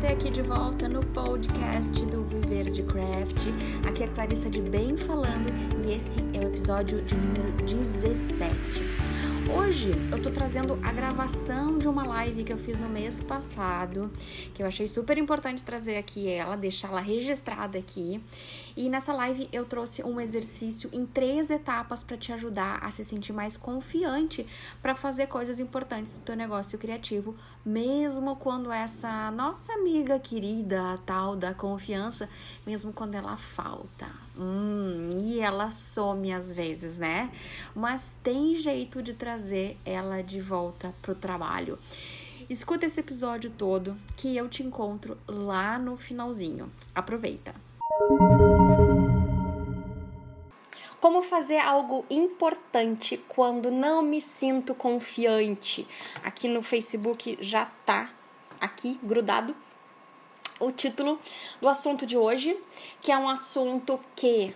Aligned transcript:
ter 0.00 0.12
aqui 0.12 0.30
de 0.30 0.40
volta 0.40 0.88
no 0.88 1.00
podcast 1.00 2.06
do 2.06 2.24
Viver 2.24 2.70
de 2.70 2.82
Craft. 2.82 3.48
Aqui 3.86 4.04
é 4.04 4.06
Clarissa 4.06 4.48
de 4.48 4.62
Bem 4.62 4.96
falando 4.96 5.52
e 5.84 5.92
esse 5.92 6.20
é 6.32 6.38
o 6.38 6.44
episódio 6.44 7.02
de 7.02 7.14
número 7.14 7.52
17. 7.66 9.09
Hoje 9.48 9.92
eu 10.12 10.20
tô 10.20 10.30
trazendo 10.30 10.78
a 10.82 10.92
gravação 10.92 11.78
de 11.78 11.88
uma 11.88 12.06
live 12.06 12.44
que 12.44 12.52
eu 12.52 12.58
fiz 12.58 12.78
no 12.78 12.88
mês 12.88 13.20
passado, 13.20 14.10
que 14.54 14.62
eu 14.62 14.66
achei 14.66 14.86
super 14.86 15.16
importante 15.18 15.64
trazer 15.64 15.96
aqui 15.96 16.28
ela, 16.28 16.56
deixá-la 16.56 17.00
registrada 17.00 17.78
aqui. 17.78 18.22
E 18.76 18.88
nessa 18.88 19.12
live 19.12 19.48
eu 19.52 19.64
trouxe 19.64 20.02
um 20.04 20.20
exercício 20.20 20.90
em 20.92 21.06
três 21.06 21.50
etapas 21.50 22.02
para 22.02 22.16
te 22.16 22.32
ajudar 22.32 22.78
a 22.82 22.90
se 22.90 23.04
sentir 23.04 23.32
mais 23.32 23.56
confiante 23.56 24.46
para 24.82 24.94
fazer 24.94 25.26
coisas 25.26 25.58
importantes 25.58 26.12
do 26.12 26.20
teu 26.20 26.36
negócio 26.36 26.78
criativo, 26.78 27.34
mesmo 27.64 28.36
quando 28.36 28.70
essa 28.70 29.30
nossa 29.30 29.72
amiga 29.72 30.18
querida, 30.18 30.98
tal 31.06 31.34
da 31.34 31.54
confiança, 31.54 32.28
mesmo 32.66 32.92
quando 32.92 33.14
ela 33.14 33.36
falta. 33.36 34.06
Hum, 34.38 34.69
ela 35.42 35.70
some 35.70 36.32
às 36.32 36.52
vezes, 36.52 36.98
né? 36.98 37.30
Mas 37.74 38.16
tem 38.22 38.54
jeito 38.54 39.02
de 39.02 39.14
trazer 39.14 39.78
ela 39.84 40.22
de 40.22 40.40
volta 40.40 40.94
pro 41.02 41.14
trabalho. 41.14 41.78
Escuta 42.48 42.86
esse 42.86 42.98
episódio 42.98 43.50
todo 43.50 43.96
que 44.16 44.36
eu 44.36 44.48
te 44.48 44.62
encontro 44.62 45.16
lá 45.26 45.78
no 45.78 45.96
finalzinho. 45.96 46.70
Aproveita! 46.94 47.54
Como 51.00 51.22
fazer 51.22 51.58
algo 51.58 52.04
importante 52.10 53.16
quando 53.28 53.70
não 53.70 54.02
me 54.02 54.20
sinto 54.20 54.74
confiante? 54.74 55.86
Aqui 56.22 56.46
no 56.46 56.62
Facebook 56.62 57.38
já 57.40 57.66
tá 57.86 58.10
aqui 58.60 58.98
grudado 59.02 59.54
o 60.60 60.70
título 60.70 61.18
do 61.60 61.68
assunto 61.68 62.04
de 62.04 62.16
hoje, 62.16 62.56
que 63.00 63.10
é 63.10 63.16
um 63.16 63.28
assunto 63.28 63.98
que 64.14 64.54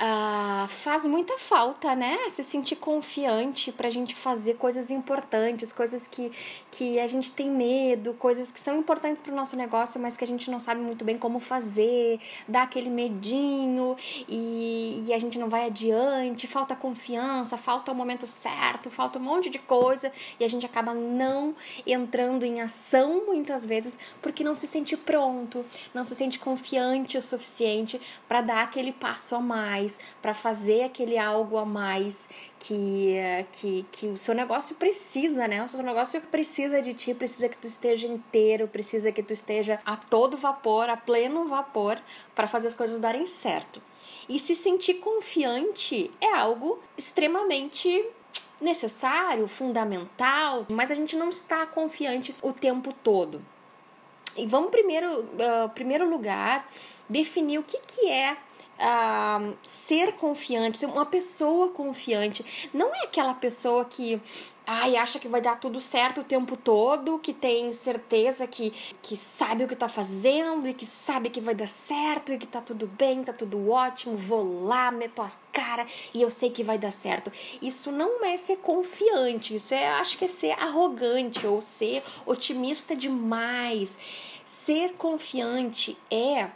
Uh, 0.00 0.66
faz 0.68 1.04
muita 1.04 1.38
falta, 1.38 1.94
né? 1.94 2.18
Se 2.30 2.42
sentir 2.42 2.76
confiante 2.76 3.70
pra 3.70 3.90
gente 3.90 4.14
fazer 4.14 4.54
coisas 4.54 4.90
importantes, 4.90 5.72
coisas 5.72 6.08
que, 6.08 6.32
que 6.70 6.98
a 6.98 7.06
gente 7.06 7.30
tem 7.30 7.48
medo, 7.48 8.14
coisas 8.14 8.50
que 8.50 8.58
são 8.58 8.78
importantes 8.78 9.22
pro 9.22 9.34
nosso 9.34 9.54
negócio, 9.54 10.00
mas 10.00 10.16
que 10.16 10.24
a 10.24 10.26
gente 10.26 10.50
não 10.50 10.58
sabe 10.58 10.80
muito 10.80 11.04
bem 11.04 11.18
como 11.18 11.38
fazer, 11.38 12.18
dá 12.48 12.62
aquele 12.62 12.90
medinho 12.90 13.94
e, 14.28 15.04
e 15.06 15.12
a 15.12 15.18
gente 15.18 15.38
não 15.38 15.48
vai 15.48 15.66
adiante, 15.66 16.46
falta 16.46 16.74
confiança, 16.74 17.56
falta 17.56 17.92
o 17.92 17.94
momento 17.94 18.26
certo, 18.26 18.90
falta 18.90 19.18
um 19.18 19.22
monte 19.22 19.50
de 19.50 19.58
coisa 19.58 20.10
e 20.40 20.44
a 20.44 20.48
gente 20.48 20.66
acaba 20.66 20.94
não 20.94 21.54
entrando 21.86 22.44
em 22.44 22.60
ação 22.60 23.26
muitas 23.26 23.64
vezes 23.64 23.96
porque 24.20 24.42
não 24.42 24.54
se 24.54 24.66
sente 24.66 24.96
pronto, 24.96 25.64
não 25.94 26.04
se 26.04 26.16
sente 26.16 26.38
confiante 26.38 27.18
o 27.18 27.22
suficiente 27.22 28.00
para 28.26 28.40
dar 28.40 28.62
aquele 28.62 28.90
passo 28.90 29.36
a 29.36 29.40
mais 29.40 29.81
mais, 29.82 29.98
para 30.20 30.34
fazer 30.34 30.84
aquele 30.84 31.18
algo 31.18 31.56
a 31.56 31.64
mais 31.64 32.28
que, 32.58 33.16
que, 33.52 33.86
que 33.90 34.06
o 34.08 34.16
seu 34.16 34.34
negócio 34.34 34.76
precisa, 34.76 35.48
né? 35.48 35.64
O 35.64 35.68
seu 35.68 35.82
negócio 35.82 36.20
precisa 36.22 36.80
de 36.80 36.94
ti, 36.94 37.14
precisa 37.14 37.48
que 37.48 37.56
tu 37.56 37.66
esteja 37.66 38.06
inteiro, 38.06 38.68
precisa 38.68 39.10
que 39.10 39.22
tu 39.22 39.32
esteja 39.32 39.78
a 39.84 39.96
todo 39.96 40.36
vapor, 40.36 40.88
a 40.88 40.96
pleno 40.96 41.46
vapor, 41.46 41.98
para 42.34 42.46
fazer 42.46 42.68
as 42.68 42.74
coisas 42.74 43.00
darem 43.00 43.26
certo. 43.26 43.82
E 44.28 44.38
se 44.38 44.54
sentir 44.54 44.94
confiante 44.94 46.10
é 46.20 46.32
algo 46.32 46.80
extremamente 46.96 48.04
necessário, 48.60 49.48
fundamental, 49.48 50.66
mas 50.70 50.90
a 50.90 50.94
gente 50.94 51.16
não 51.16 51.28
está 51.28 51.66
confiante 51.66 52.34
o 52.42 52.52
tempo 52.52 52.92
todo. 52.92 53.44
E 54.36 54.46
vamos 54.46 54.70
primeiro, 54.70 55.20
uh, 55.20 55.68
primeiro 55.74 56.08
lugar, 56.08 56.66
definir 57.08 57.58
o 57.58 57.62
que, 57.62 57.78
que 57.78 58.08
é 58.08 58.36
uh, 58.82 59.56
ser 59.62 60.14
confiante, 60.14 60.78
ser 60.78 60.86
uma 60.86 61.06
pessoa 61.06 61.68
confiante. 61.68 62.70
Não 62.74 62.94
é 62.94 63.04
aquela 63.04 63.34
pessoa 63.34 63.84
que 63.84 64.20
ai, 64.66 64.96
acha 64.96 65.18
que 65.18 65.28
vai 65.28 65.40
dar 65.40 65.58
tudo 65.58 65.80
certo 65.80 66.20
o 66.20 66.24
tempo 66.24 66.56
todo, 66.56 67.18
que 67.18 67.32
tem 67.32 67.70
certeza 67.72 68.46
que, 68.46 68.70
que 69.02 69.16
sabe 69.16 69.64
o 69.64 69.68
que 69.68 69.74
tá 69.74 69.88
fazendo 69.88 70.68
e 70.68 70.74
que 70.74 70.86
sabe 70.86 71.30
que 71.30 71.40
vai 71.40 71.54
dar 71.54 71.66
certo 71.66 72.32
e 72.32 72.38
que 72.38 72.46
tá 72.46 72.60
tudo 72.60 72.86
bem, 72.86 73.24
tá 73.24 73.32
tudo 73.32 73.70
ótimo, 73.70 74.16
vou 74.16 74.64
lá, 74.64 74.90
meto 74.90 75.20
a 75.20 75.30
cara 75.52 75.86
e 76.14 76.22
eu 76.22 76.30
sei 76.30 76.50
que 76.50 76.62
vai 76.62 76.78
dar 76.78 76.92
certo. 76.92 77.32
Isso 77.60 77.90
não 77.90 78.24
é 78.24 78.36
ser 78.36 78.56
confiante, 78.58 79.54
isso 79.54 79.74
é, 79.74 79.88
acho 79.88 80.16
que 80.16 80.26
é 80.26 80.28
ser 80.28 80.52
arrogante 80.52 81.46
ou 81.46 81.60
ser 81.60 82.02
otimista 82.24 82.94
demais. 82.94 83.98
Ser 84.44 84.92
confiante 84.92 85.96
é 86.10 86.48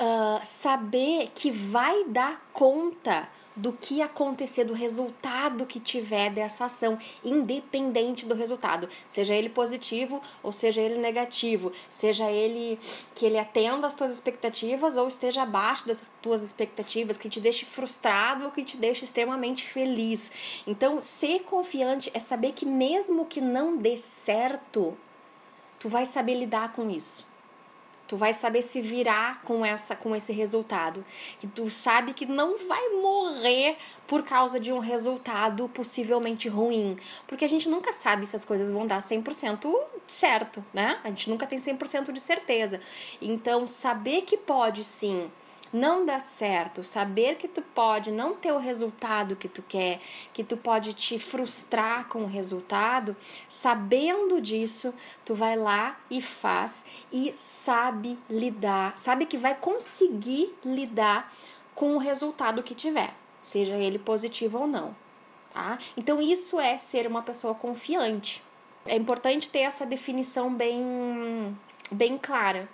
uh, 0.00 0.44
saber 0.44 1.30
que 1.34 1.50
vai 1.50 2.04
dar 2.04 2.40
conta 2.52 3.28
do 3.58 3.72
que 3.72 4.00
acontecer, 4.00 4.62
do 4.62 4.72
resultado 4.72 5.66
que 5.66 5.80
tiver 5.80 6.30
dessa 6.30 6.66
ação, 6.66 6.96
independente 7.24 8.24
do 8.24 8.34
resultado, 8.34 8.88
seja 9.10 9.34
ele 9.34 9.48
positivo 9.48 10.22
ou 10.44 10.52
seja 10.52 10.80
ele 10.80 10.96
negativo, 10.96 11.72
seja 11.88 12.30
ele 12.30 12.78
que 13.16 13.26
ele 13.26 13.36
atenda 13.36 13.88
às 13.88 13.94
tuas 13.94 14.12
expectativas 14.12 14.96
ou 14.96 15.08
esteja 15.08 15.42
abaixo 15.42 15.88
das 15.88 16.08
tuas 16.22 16.40
expectativas, 16.40 17.18
que 17.18 17.28
te 17.28 17.40
deixe 17.40 17.66
frustrado 17.66 18.44
ou 18.44 18.52
que 18.52 18.62
te 18.62 18.76
deixe 18.76 19.04
extremamente 19.04 19.64
feliz. 19.64 20.30
Então, 20.64 21.00
ser 21.00 21.40
confiante 21.40 22.12
é 22.14 22.20
saber 22.20 22.52
que 22.52 22.64
mesmo 22.64 23.26
que 23.26 23.40
não 23.40 23.76
dê 23.76 23.96
certo, 23.96 24.96
tu 25.80 25.88
vai 25.88 26.06
saber 26.06 26.34
lidar 26.34 26.72
com 26.72 26.88
isso. 26.88 27.26
Tu 28.08 28.16
vai 28.16 28.32
saber 28.32 28.62
se 28.62 28.80
virar 28.80 29.42
com 29.42 29.64
essa 29.64 29.94
com 29.94 30.16
esse 30.16 30.32
resultado. 30.32 31.04
Que 31.38 31.46
tu 31.46 31.68
sabe 31.68 32.14
que 32.14 32.24
não 32.24 32.56
vai 32.66 32.88
morrer 33.00 33.76
por 34.06 34.22
causa 34.22 34.58
de 34.58 34.72
um 34.72 34.78
resultado 34.78 35.68
possivelmente 35.68 36.48
ruim, 36.48 36.96
porque 37.26 37.44
a 37.44 37.48
gente 37.48 37.68
nunca 37.68 37.92
sabe 37.92 38.24
se 38.24 38.34
as 38.34 38.44
coisas 38.44 38.72
vão 38.72 38.86
dar 38.86 39.00
100% 39.00 39.70
certo, 40.06 40.64
né? 40.72 40.98
A 41.04 41.08
gente 41.08 41.28
nunca 41.28 41.46
tem 41.46 41.58
100% 41.58 42.10
de 42.10 42.20
certeza. 42.20 42.80
Então, 43.20 43.66
saber 43.66 44.22
que 44.22 44.38
pode 44.38 44.82
sim 44.82 45.30
não 45.72 46.06
dá 46.06 46.20
certo, 46.20 46.82
saber 46.82 47.36
que 47.36 47.48
tu 47.48 47.62
pode 47.62 48.10
não 48.10 48.34
ter 48.34 48.52
o 48.52 48.58
resultado 48.58 49.36
que 49.36 49.48
tu 49.48 49.62
quer, 49.62 50.00
que 50.32 50.42
tu 50.42 50.56
pode 50.56 50.94
te 50.94 51.18
frustrar 51.18 52.08
com 52.08 52.22
o 52.22 52.26
resultado, 52.26 53.16
sabendo 53.48 54.40
disso, 54.40 54.94
tu 55.24 55.34
vai 55.34 55.56
lá 55.56 55.98
e 56.10 56.22
faz 56.22 56.84
e 57.12 57.34
sabe 57.36 58.18
lidar, 58.28 58.96
sabe 58.96 59.26
que 59.26 59.36
vai 59.36 59.54
conseguir 59.54 60.54
lidar 60.64 61.32
com 61.74 61.94
o 61.94 61.98
resultado 61.98 62.62
que 62.62 62.74
tiver, 62.74 63.14
seja 63.40 63.76
ele 63.76 63.98
positivo 63.98 64.58
ou 64.58 64.66
não, 64.66 64.96
tá? 65.52 65.78
Então 65.96 66.20
isso 66.20 66.58
é 66.58 66.78
ser 66.78 67.06
uma 67.06 67.22
pessoa 67.22 67.54
confiante. 67.54 68.42
É 68.86 68.96
importante 68.96 69.50
ter 69.50 69.60
essa 69.60 69.84
definição 69.84 70.52
bem 70.52 71.56
bem 71.90 72.18
clara. 72.18 72.68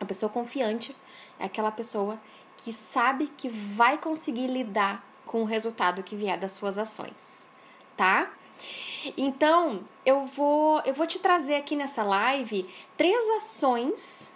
A 0.00 0.04
pessoa 0.04 0.30
confiante 0.30 0.94
é 1.38 1.44
aquela 1.44 1.70
pessoa 1.70 2.18
que 2.56 2.72
sabe 2.72 3.28
que 3.36 3.48
vai 3.48 3.98
conseguir 3.98 4.46
lidar 4.46 5.04
com 5.24 5.42
o 5.42 5.44
resultado 5.44 6.02
que 6.02 6.16
vier 6.16 6.38
das 6.38 6.52
suas 6.52 6.78
ações, 6.78 7.46
tá? 7.96 8.30
Então, 9.16 9.84
eu 10.04 10.24
vou 10.26 10.80
eu 10.84 10.94
vou 10.94 11.06
te 11.06 11.18
trazer 11.18 11.56
aqui 11.56 11.76
nessa 11.76 12.02
live 12.02 12.68
três 12.96 13.28
ações 13.36 14.30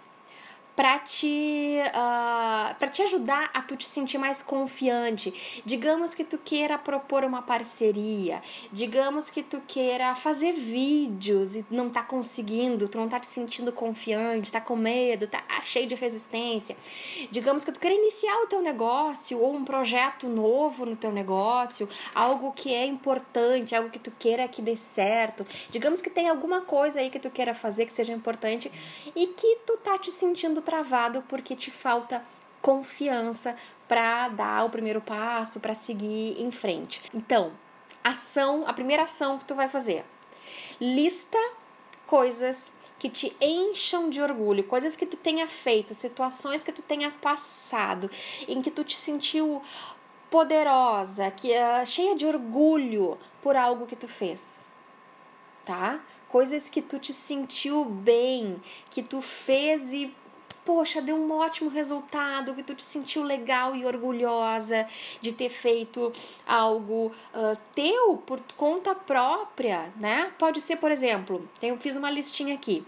para 0.75 0.99
te, 0.99 1.77
uh, 1.87 2.75
para 2.75 2.87
te 2.87 3.01
ajudar 3.03 3.49
a 3.53 3.61
tu 3.61 3.75
te 3.75 3.85
sentir 3.85 4.17
mais 4.17 4.41
confiante. 4.41 5.61
Digamos 5.65 6.13
que 6.13 6.23
tu 6.23 6.37
queira 6.37 6.77
propor 6.77 7.23
uma 7.23 7.41
parceria, 7.41 8.41
digamos 8.71 9.29
que 9.29 9.43
tu 9.43 9.61
queira 9.67 10.15
fazer 10.15 10.53
vídeos 10.53 11.55
e 11.55 11.65
não 11.69 11.89
tá 11.89 12.01
conseguindo, 12.03 12.87
tu 12.87 12.97
não 12.97 13.07
tá 13.07 13.19
te 13.19 13.27
sentindo 13.27 13.71
confiante, 13.71 14.51
tá 14.51 14.61
com 14.61 14.75
medo, 14.75 15.27
tá 15.27 15.43
cheio 15.61 15.87
de 15.87 15.95
resistência. 15.95 16.75
Digamos 17.29 17.65
que 17.65 17.71
tu 17.71 17.79
queira 17.79 17.95
iniciar 17.95 18.41
o 18.43 18.47
teu 18.47 18.61
negócio 18.61 19.39
ou 19.39 19.53
um 19.53 19.63
projeto 19.63 20.27
novo 20.27 20.85
no 20.85 20.95
teu 20.95 21.11
negócio, 21.11 21.87
algo 22.15 22.51
que 22.53 22.73
é 22.73 22.85
importante, 22.85 23.75
algo 23.75 23.89
que 23.89 23.99
tu 23.99 24.11
queira 24.11 24.47
que 24.47 24.61
dê 24.61 24.75
certo. 24.75 25.45
Digamos 25.69 26.01
que 26.01 26.09
tem 26.09 26.29
alguma 26.29 26.61
coisa 26.61 26.99
aí 26.99 27.09
que 27.09 27.19
tu 27.19 27.29
queira 27.29 27.53
fazer 27.53 27.85
que 27.85 27.93
seja 27.93 28.13
importante 28.13 28.71
e 29.15 29.27
que 29.27 29.57
tu 29.65 29.77
tá 29.77 29.97
te 29.97 30.11
sentindo 30.11 30.60
travado 30.61 31.23
porque 31.27 31.55
te 31.55 31.71
falta 31.71 32.23
confiança 32.61 33.55
para 33.87 34.29
dar 34.29 34.65
o 34.65 34.69
primeiro 34.69 35.01
passo, 35.01 35.59
para 35.59 35.73
seguir 35.73 36.39
em 36.39 36.51
frente. 36.51 37.01
Então, 37.13 37.51
ação, 38.03 38.63
a 38.67 38.73
primeira 38.73 39.03
ação 39.03 39.37
que 39.37 39.45
tu 39.45 39.55
vai 39.55 39.67
fazer. 39.67 40.05
Lista 40.79 41.37
coisas 42.05 42.71
que 42.99 43.09
te 43.09 43.35
encham 43.41 44.09
de 44.09 44.21
orgulho, 44.21 44.63
coisas 44.63 44.95
que 44.95 45.05
tu 45.05 45.17
tenha 45.17 45.47
feito, 45.47 45.95
situações 45.95 46.63
que 46.63 46.71
tu 46.71 46.81
tenha 46.81 47.09
passado, 47.09 48.09
em 48.47 48.61
que 48.61 48.69
tu 48.69 48.83
te 48.83 48.95
sentiu 48.95 49.61
poderosa, 50.29 51.31
que 51.31 51.51
uh, 51.51 51.85
cheia 51.85 52.15
de 52.15 52.25
orgulho 52.25 53.17
por 53.41 53.55
algo 53.55 53.87
que 53.87 53.95
tu 53.95 54.07
fez, 54.07 54.67
tá? 55.65 55.99
coisas 56.31 56.69
que 56.69 56.81
tu 56.81 56.97
te 56.97 57.11
sentiu 57.11 57.83
bem, 57.83 58.61
que 58.89 59.03
tu 59.03 59.21
fez 59.21 59.91
e 59.91 60.15
poxa, 60.65 61.01
deu 61.01 61.15
um 61.15 61.31
ótimo 61.31 61.69
resultado, 61.69 62.53
que 62.53 62.63
tu 62.63 62.75
te 62.75 62.83
sentiu 62.83 63.23
legal 63.23 63.75
e 63.75 63.85
orgulhosa 63.85 64.87
de 65.19 65.31
ter 65.31 65.49
feito 65.49 66.11
algo 66.45 67.11
uh, 67.33 67.57
teu 67.73 68.17
por 68.17 68.39
conta 68.55 68.93
própria, 68.93 69.91
né? 69.95 70.31
Pode 70.37 70.61
ser, 70.61 70.77
por 70.77 70.91
exemplo, 70.91 71.47
eu 71.61 71.77
fiz 71.77 71.95
uma 71.97 72.09
listinha 72.09 72.55
aqui. 72.55 72.85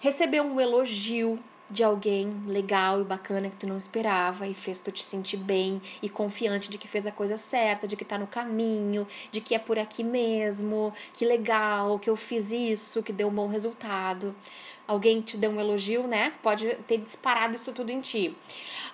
Receber 0.00 0.40
um 0.40 0.60
elogio 0.60 1.38
de 1.70 1.84
alguém 1.84 2.32
legal 2.46 3.00
e 3.00 3.04
bacana 3.04 3.50
que 3.50 3.56
tu 3.56 3.66
não 3.66 3.76
esperava 3.76 4.46
e 4.46 4.54
fez 4.54 4.80
tu 4.80 4.90
te 4.90 5.04
sentir 5.04 5.36
bem 5.36 5.82
e 6.00 6.08
confiante 6.08 6.70
de 6.70 6.78
que 6.78 6.88
fez 6.88 7.06
a 7.06 7.12
coisa 7.12 7.36
certa, 7.36 7.86
de 7.86 7.94
que 7.94 8.04
tá 8.04 8.16
no 8.16 8.26
caminho, 8.26 9.06
de 9.30 9.40
que 9.40 9.54
é 9.54 9.58
por 9.58 9.78
aqui 9.78 10.02
mesmo, 10.02 10.92
que 11.12 11.26
legal, 11.26 11.98
que 11.98 12.08
eu 12.08 12.16
fiz 12.16 12.50
isso, 12.50 13.02
que 13.02 13.12
deu 13.12 13.28
um 13.28 13.34
bom 13.34 13.48
resultado 13.48 14.34
alguém 14.88 15.20
te 15.20 15.36
deu 15.36 15.50
um 15.50 15.60
elogio, 15.60 16.08
né? 16.08 16.32
Pode 16.42 16.74
ter 16.86 16.98
disparado 16.98 17.54
isso 17.54 17.72
tudo 17.72 17.90
em 17.90 18.00
ti. 18.00 18.34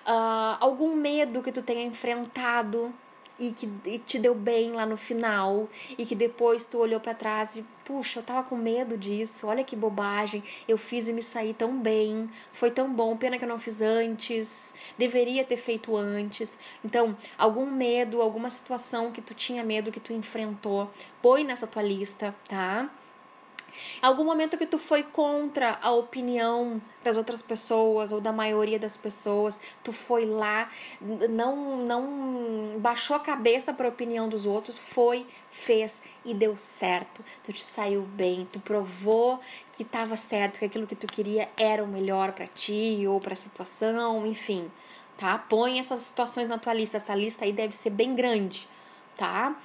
Uh, 0.05 0.57
algum 0.59 0.95
medo 0.95 1.41
que 1.41 1.51
tu 1.51 1.63
tenha 1.63 1.83
enfrentado 1.83 2.93
e 3.39 3.51
que 3.51 3.67
te 3.99 4.19
deu 4.19 4.33
bem 4.33 4.71
lá 4.71 4.85
no 4.85 4.97
final 4.97 5.67
e 5.97 6.05
que 6.05 6.15
depois 6.15 6.63
tu 6.63 6.77
olhou 6.77 6.99
para 6.99 7.13
trás 7.13 7.57
e 7.57 7.65
puxa, 7.83 8.19
eu 8.19 8.23
tava 8.23 8.43
com 8.47 8.55
medo 8.55 8.97
disso. 8.97 9.47
Olha 9.47 9.63
que 9.63 9.75
bobagem. 9.75 10.43
Eu 10.67 10.77
fiz 10.77 11.07
e 11.07 11.13
me 11.13 11.21
saí 11.21 11.53
tão 11.53 11.77
bem. 11.77 12.29
Foi 12.51 12.71
tão 12.71 12.91
bom, 12.91 13.15
pena 13.15 13.37
que 13.37 13.43
eu 13.43 13.49
não 13.49 13.59
fiz 13.59 13.81
antes. 13.81 14.73
Deveria 14.97 15.43
ter 15.43 15.57
feito 15.57 15.95
antes. 15.95 16.57
Então, 16.83 17.15
algum 17.37 17.65
medo, 17.65 18.21
alguma 18.21 18.49
situação 18.49 19.11
que 19.11 19.21
tu 19.21 19.33
tinha 19.33 19.63
medo 19.63 19.91
que 19.91 19.99
tu 19.99 20.13
enfrentou, 20.13 20.89
põe 21.21 21.43
nessa 21.43 21.67
tua 21.67 21.81
lista, 21.81 22.33
tá? 22.47 22.89
Algum 24.01 24.23
momento 24.23 24.57
que 24.57 24.65
tu 24.65 24.77
foi 24.77 25.03
contra 25.03 25.77
a 25.81 25.91
opinião 25.91 26.81
das 27.03 27.17
outras 27.17 27.41
pessoas 27.41 28.11
ou 28.11 28.19
da 28.19 28.31
maioria 28.31 28.79
das 28.79 28.97
pessoas, 28.97 29.59
tu 29.83 29.91
foi 29.91 30.25
lá, 30.25 30.69
não 31.29 31.77
não 31.77 32.79
baixou 32.79 33.15
a 33.15 33.19
cabeça 33.19 33.73
para 33.73 33.85
a 33.85 33.89
opinião 33.89 34.27
dos 34.27 34.45
outros, 34.45 34.77
foi, 34.77 35.25
fez 35.49 36.01
e 36.23 36.33
deu 36.33 36.55
certo. 36.55 37.23
Tu 37.43 37.53
te 37.53 37.63
saiu 37.63 38.01
bem, 38.01 38.47
tu 38.51 38.59
provou 38.59 39.39
que 39.71 39.83
estava 39.83 40.15
certo, 40.15 40.59
que 40.59 40.65
aquilo 40.65 40.87
que 40.87 40.95
tu 40.95 41.07
queria 41.07 41.49
era 41.57 41.83
o 41.83 41.87
melhor 41.87 42.31
para 42.31 42.47
ti 42.47 43.05
ou 43.07 43.19
para 43.19 43.33
a 43.33 43.35
situação, 43.35 44.25
enfim, 44.25 44.71
tá? 45.17 45.37
Põe 45.37 45.79
essas 45.79 45.99
situações 46.01 46.47
na 46.47 46.57
tua 46.57 46.73
lista, 46.73 46.97
essa 46.97 47.15
lista 47.15 47.45
aí 47.45 47.53
deve 47.53 47.75
ser 47.75 47.89
bem 47.89 48.15
grande, 48.15 48.67
tá? 49.15 49.55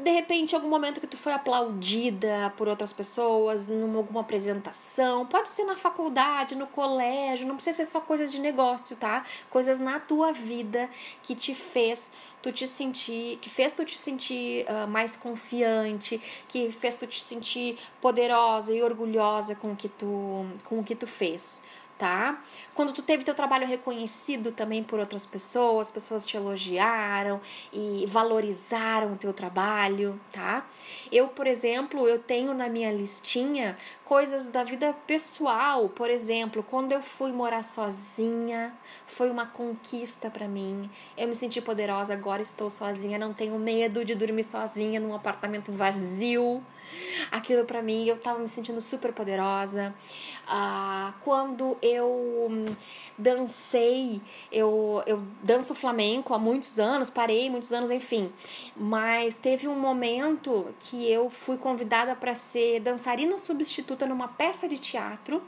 de 0.00 0.10
repente, 0.10 0.54
algum 0.54 0.68
momento 0.68 1.00
que 1.00 1.06
tu 1.06 1.16
foi 1.16 1.32
aplaudida 1.32 2.52
por 2.56 2.68
outras 2.68 2.92
pessoas, 2.92 3.68
em 3.68 3.82
alguma 3.82 4.20
apresentação, 4.20 5.26
pode 5.26 5.48
ser 5.48 5.64
na 5.64 5.76
faculdade, 5.76 6.54
no 6.54 6.66
colégio, 6.66 7.46
não 7.46 7.56
precisa 7.56 7.76
ser 7.76 7.86
só 7.86 8.00
coisas 8.00 8.32
de 8.32 8.40
negócio, 8.40 8.96
tá? 8.96 9.24
Coisas 9.50 9.78
na 9.78 10.00
tua 10.00 10.32
vida 10.32 10.88
que 11.22 11.34
te 11.34 11.54
fez 11.54 12.10
tu 12.40 12.50
te 12.50 12.66
sentir, 12.66 13.38
que 13.38 13.50
fez 13.50 13.72
tu 13.72 13.84
te 13.84 13.98
sentir 13.98 14.64
uh, 14.64 14.88
mais 14.88 15.16
confiante, 15.16 16.20
que 16.48 16.70
fez 16.70 16.96
tu 16.96 17.06
te 17.06 17.20
sentir 17.20 17.78
poderosa 18.00 18.74
e 18.74 18.82
orgulhosa 18.82 19.54
com 19.54 19.72
o 19.72 19.76
que 19.76 19.88
tu, 19.88 20.46
com 20.64 20.78
o 20.78 20.84
que 20.84 20.94
tu 20.94 21.06
fez 21.06 21.60
tá? 22.00 22.42
Quando 22.74 22.94
tu 22.94 23.02
teve 23.02 23.24
teu 23.24 23.34
trabalho 23.34 23.66
reconhecido 23.66 24.52
também 24.52 24.82
por 24.82 24.98
outras 24.98 25.26
pessoas, 25.26 25.90
pessoas 25.90 26.24
te 26.24 26.34
elogiaram 26.34 27.42
e 27.70 28.06
valorizaram 28.08 29.12
o 29.12 29.16
teu 29.16 29.34
trabalho, 29.34 30.18
tá? 30.32 30.66
Eu, 31.12 31.28
por 31.28 31.46
exemplo, 31.46 32.08
eu 32.08 32.18
tenho 32.18 32.54
na 32.54 32.70
minha 32.70 32.90
listinha 32.90 33.76
coisas 34.02 34.46
da 34.46 34.64
vida 34.64 34.94
pessoal, 35.06 35.90
por 35.90 36.08
exemplo, 36.08 36.62
quando 36.62 36.92
eu 36.92 37.02
fui 37.02 37.32
morar 37.32 37.62
sozinha, 37.62 38.72
foi 39.04 39.30
uma 39.30 39.44
conquista 39.44 40.30
para 40.30 40.48
mim. 40.48 40.88
Eu 41.18 41.28
me 41.28 41.34
senti 41.34 41.60
poderosa, 41.60 42.14
agora 42.14 42.40
estou 42.40 42.70
sozinha, 42.70 43.18
não 43.18 43.34
tenho 43.34 43.58
medo 43.58 44.06
de 44.06 44.14
dormir 44.14 44.44
sozinha 44.44 44.98
num 44.98 45.14
apartamento 45.14 45.70
vazio. 45.70 46.64
Aquilo 47.30 47.64
para 47.64 47.82
mim, 47.82 48.06
eu 48.06 48.16
tava 48.16 48.38
me 48.38 48.48
sentindo 48.48 48.80
super 48.80 49.12
poderosa. 49.12 49.94
Ah, 50.46 51.14
quando 51.22 51.76
eu 51.80 52.48
hum, 52.50 52.64
dancei, 53.16 54.20
eu, 54.50 55.02
eu 55.06 55.22
danço 55.42 55.74
flamenco 55.74 56.34
há 56.34 56.38
muitos 56.38 56.78
anos, 56.78 57.10
parei 57.10 57.48
muitos 57.50 57.72
anos, 57.72 57.90
enfim. 57.90 58.32
Mas 58.76 59.34
teve 59.34 59.68
um 59.68 59.78
momento 59.78 60.74
que 60.80 61.10
eu 61.10 61.30
fui 61.30 61.56
convidada 61.56 62.14
para 62.16 62.34
ser 62.34 62.80
dançarina 62.80 63.38
substituta 63.38 64.06
numa 64.06 64.28
peça 64.28 64.66
de 64.66 64.78
teatro, 64.78 65.42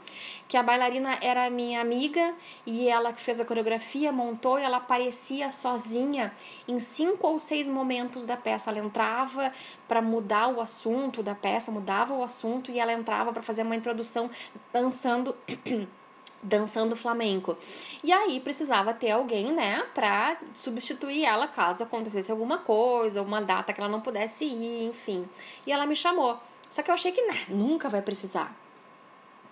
que 0.47 0.55
a 0.55 0.63
bailarina 0.63 1.17
era 1.21 1.49
minha 1.49 1.81
amiga 1.81 2.33
e 2.65 2.87
ela 2.87 3.11
que 3.11 3.21
fez 3.21 3.39
a 3.39 3.45
coreografia, 3.45 4.11
montou 4.11 4.59
e 4.59 4.63
ela 4.63 4.77
aparecia 4.77 5.49
sozinha 5.51 6.31
em 6.67 6.79
cinco 6.79 7.27
ou 7.27 7.39
seis 7.39 7.67
momentos 7.67 8.25
da 8.25 8.37
peça. 8.37 8.69
Ela 8.69 8.79
entrava 8.79 9.51
para 9.93 10.01
mudar 10.01 10.47
o 10.47 10.59
assunto 10.59 11.21
da 11.21 11.35
peça, 11.35 11.69
mudava 11.69 12.15
o 12.15 12.23
assunto 12.23 12.71
e 12.71 12.79
ela 12.79 12.91
entrava 12.91 13.31
para 13.31 13.43
fazer 13.43 13.61
uma 13.61 13.75
introdução 13.75 14.27
dançando 14.73 15.35
dançando 16.41 16.95
flamenco. 16.95 17.55
E 18.03 18.11
aí 18.11 18.39
precisava 18.39 18.91
ter 18.91 19.11
alguém, 19.11 19.53
né, 19.53 19.85
para 19.93 20.37
substituir 20.51 21.25
ela 21.25 21.47
caso 21.47 21.83
acontecesse 21.83 22.31
alguma 22.31 22.57
coisa, 22.57 23.19
alguma 23.19 23.39
data 23.39 23.71
que 23.71 23.79
ela 23.79 23.87
não 23.87 24.01
pudesse 24.01 24.45
ir, 24.45 24.87
enfim. 24.87 25.29
E 25.67 25.71
ela 25.71 25.85
me 25.85 25.95
chamou. 25.95 26.39
Só 26.71 26.81
que 26.81 26.89
eu 26.89 26.95
achei 26.95 27.11
que 27.11 27.21
né, 27.27 27.37
nunca 27.47 27.87
vai 27.87 28.01
precisar 28.01 28.51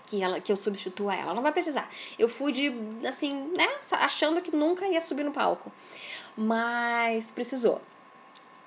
que 0.07 0.23
ela 0.23 0.41
que 0.41 0.51
eu 0.51 0.57
substitua 0.57 1.13
ela, 1.13 1.35
não 1.35 1.43
vai 1.43 1.51
precisar. 1.51 1.87
Eu 2.17 2.27
fui 2.27 2.51
de 2.51 2.73
assim, 3.07 3.31
né, 3.55 3.69
achando 3.91 4.41
que 4.41 4.53
nunca 4.53 4.87
ia 4.87 5.01
subir 5.01 5.23
no 5.23 5.31
palco. 5.31 5.71
Mas 6.35 7.29
precisou. 7.29 7.79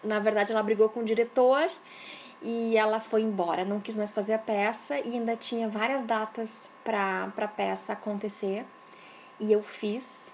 Na 0.04 0.18
verdade, 0.18 0.52
ela 0.52 0.62
brigou 0.62 0.88
com 0.88 1.00
o 1.00 1.04
diretor 1.04 1.68
e 2.42 2.76
ela 2.76 3.00
foi 3.00 3.22
embora, 3.22 3.64
não 3.64 3.80
quis 3.80 3.96
mais 3.96 4.12
fazer 4.12 4.34
a 4.34 4.38
peça 4.38 4.98
e 4.98 5.14
ainda 5.14 5.34
tinha 5.34 5.66
várias 5.66 6.02
datas 6.02 6.68
para 6.84 7.32
a 7.36 7.48
peça 7.48 7.94
acontecer. 7.94 8.66
E 9.40 9.50
eu 9.50 9.62
fiz. 9.62 10.30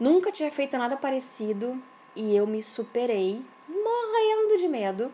Nunca 0.00 0.32
tinha 0.32 0.50
feito 0.50 0.76
nada 0.78 0.96
parecido 0.96 1.80
e 2.16 2.34
eu 2.34 2.46
me 2.46 2.62
superei, 2.62 3.42
morrendo 3.68 4.56
de 4.58 4.68
medo. 4.68 5.12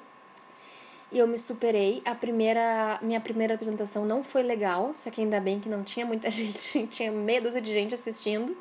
E 1.10 1.18
eu 1.18 1.26
me 1.26 1.38
superei. 1.38 2.00
A 2.04 2.14
primeira, 2.14 2.98
minha 3.02 3.20
primeira 3.20 3.54
apresentação 3.54 4.04
não 4.04 4.22
foi 4.22 4.42
legal, 4.42 4.94
só 4.94 5.10
que 5.10 5.20
ainda 5.20 5.40
bem 5.40 5.58
que 5.58 5.68
não 5.68 5.82
tinha 5.82 6.06
muita 6.06 6.30
gente, 6.30 6.86
tinha 6.86 7.10
medo 7.10 7.50
de 7.60 7.72
gente 7.72 7.94
assistindo. 7.94 8.56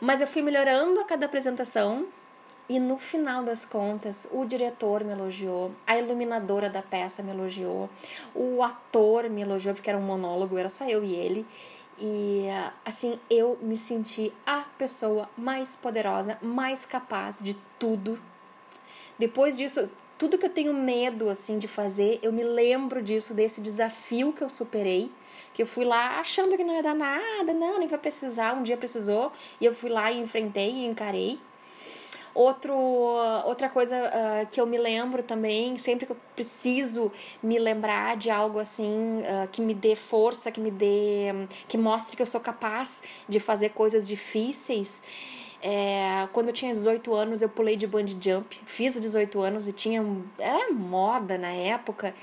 Mas 0.00 0.20
eu 0.20 0.26
fui 0.26 0.40
melhorando 0.40 0.98
a 1.00 1.04
cada 1.04 1.26
apresentação 1.26 2.06
e 2.68 2.78
no 2.78 2.98
final 2.98 3.42
das 3.42 3.64
contas, 3.64 4.28
o 4.30 4.44
diretor 4.44 5.02
me 5.02 5.12
elogiou, 5.12 5.72
a 5.86 5.98
iluminadora 5.98 6.68
da 6.68 6.82
peça 6.82 7.22
me 7.22 7.30
elogiou, 7.30 7.88
o 8.34 8.62
ator 8.62 9.30
me 9.30 9.40
elogiou, 9.40 9.74
porque 9.74 9.88
era 9.88 9.98
um 9.98 10.02
monólogo, 10.02 10.58
era 10.58 10.68
só 10.68 10.86
eu 10.86 11.02
e 11.02 11.14
ele. 11.14 11.46
E 12.00 12.46
assim, 12.84 13.18
eu 13.30 13.58
me 13.62 13.76
senti 13.76 14.32
a 14.46 14.60
pessoa 14.76 15.28
mais 15.36 15.74
poderosa, 15.74 16.38
mais 16.42 16.84
capaz 16.84 17.38
de 17.42 17.54
tudo. 17.78 18.20
Depois 19.18 19.56
disso, 19.56 19.90
tudo 20.18 20.36
que 20.36 20.46
eu 20.46 20.50
tenho 20.50 20.74
medo 20.74 21.28
assim 21.28 21.58
de 21.58 21.66
fazer, 21.66 22.18
eu 22.22 22.32
me 22.32 22.44
lembro 22.44 23.02
disso, 23.02 23.32
desse 23.32 23.60
desafio 23.60 24.32
que 24.32 24.42
eu 24.42 24.48
superei, 24.48 25.10
que 25.54 25.62
eu 25.62 25.66
fui 25.66 25.84
lá 25.84 26.20
achando 26.20 26.56
que 26.56 26.62
não 26.62 26.74
ia 26.74 26.82
dar 26.82 26.94
nada, 26.94 27.52
não, 27.52 27.78
nem 27.78 27.88
vai 27.88 27.98
precisar, 27.98 28.54
um 28.54 28.62
dia 28.62 28.76
precisou, 28.76 29.32
e 29.60 29.64
eu 29.64 29.74
fui 29.74 29.88
lá 29.88 30.12
e 30.12 30.20
enfrentei 30.20 30.70
e 30.70 30.86
encarei. 30.86 31.40
Outro, 32.34 32.74
outra 33.44 33.68
coisa 33.68 33.96
uh, 33.96 34.46
que 34.46 34.60
eu 34.60 34.66
me 34.66 34.78
lembro 34.78 35.22
também, 35.22 35.76
sempre 35.76 36.06
que 36.06 36.12
eu 36.12 36.16
preciso 36.34 37.10
me 37.42 37.58
lembrar 37.58 38.16
de 38.16 38.30
algo 38.30 38.58
assim 38.58 39.18
uh, 39.18 39.48
que 39.50 39.60
me 39.60 39.74
dê 39.74 39.96
força, 39.96 40.50
que 40.52 40.60
me 40.60 40.70
dê. 40.70 41.26
que 41.66 41.76
mostre 41.76 42.16
que 42.16 42.22
eu 42.22 42.26
sou 42.26 42.40
capaz 42.40 43.02
de 43.28 43.40
fazer 43.40 43.70
coisas 43.70 44.06
difíceis. 44.06 45.02
É, 45.60 46.28
quando 46.32 46.48
eu 46.48 46.52
tinha 46.52 46.72
18 46.72 47.12
anos, 47.12 47.42
eu 47.42 47.48
pulei 47.48 47.76
de 47.76 47.86
bungee 47.86 48.16
jump. 48.20 48.60
Fiz 48.64 49.00
18 49.00 49.40
anos 49.40 49.66
e 49.66 49.72
tinha. 49.72 50.04
Era 50.38 50.72
moda 50.72 51.36
na 51.36 51.50
época. 51.50 52.14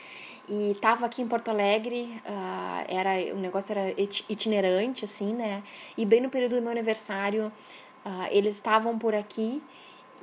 E 0.47 0.75
tava 0.79 1.07
aqui 1.07 1.21
em 1.23 1.27
Porto 1.27 1.49
Alegre, 1.49 2.21
uh, 2.23 2.85
era, 2.87 3.33
o 3.33 3.39
negócio 3.39 3.71
era 3.71 3.95
itinerante, 4.29 5.03
assim, 5.03 5.33
né? 5.33 5.63
E 5.97 6.05
bem 6.05 6.21
no 6.21 6.29
período 6.29 6.55
do 6.55 6.61
meu 6.61 6.69
aniversário, 6.69 7.51
uh, 8.05 8.27
eles 8.29 8.53
estavam 8.53 8.97
por 8.97 9.15
aqui 9.15 9.61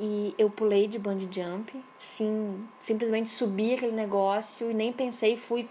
e 0.02 0.34
eu 0.36 0.50
pulei 0.50 0.88
de 0.88 0.98
bungee 0.98 1.28
jump, 1.30 1.72
sim, 1.96 2.66
simplesmente 2.80 3.30
subi 3.30 3.74
aquele 3.74 3.92
negócio 3.92 4.68
e 4.68 4.74
nem 4.74 4.92
pensei, 4.92 5.36
fui 5.36 5.68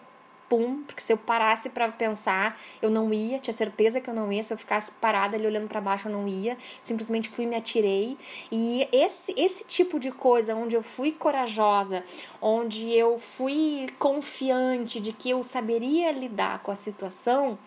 papum, 0.52 0.84
porque 0.86 1.02
se 1.02 1.14
eu 1.14 1.18
parasse 1.18 1.70
para 1.70 1.90
pensar, 1.90 2.60
eu 2.82 2.90
não 2.90 3.14
ia, 3.14 3.40
tinha 3.40 3.54
certeza 3.54 4.02
que 4.02 4.10
eu 4.10 4.14
não 4.14 4.32
ia, 4.32 4.44
se 4.44 4.54
eu 4.54 4.58
ficasse 4.58 4.92
parada 4.92 5.38
ali 5.38 5.48
olhando 5.48 5.68
para 5.68 5.80
baixo, 5.80 6.10
eu 6.10 6.12
não 6.12 6.28
ia. 6.28 6.58
Simplesmente 6.82 7.30
fui 7.30 7.46
me 7.46 7.56
atirei. 7.56 8.18
E 8.52 8.88
esse 8.92 9.34
esse 9.38 9.64
tipo 9.64 10.00
de 10.00 10.12
coisa 10.12 10.56
onde 10.56 10.76
eu 10.76 10.84
fui 10.84 11.14
corajosa, 11.14 12.04
onde 12.42 12.92
eu 12.92 13.18
fui 13.18 13.88
confiante 13.98 15.00
de 15.00 15.14
que 15.14 15.30
eu 15.30 15.42
saberia 15.42 16.12
lidar 16.12 16.60
com 16.60 16.72
a 16.72 16.76
situação, 16.76 17.58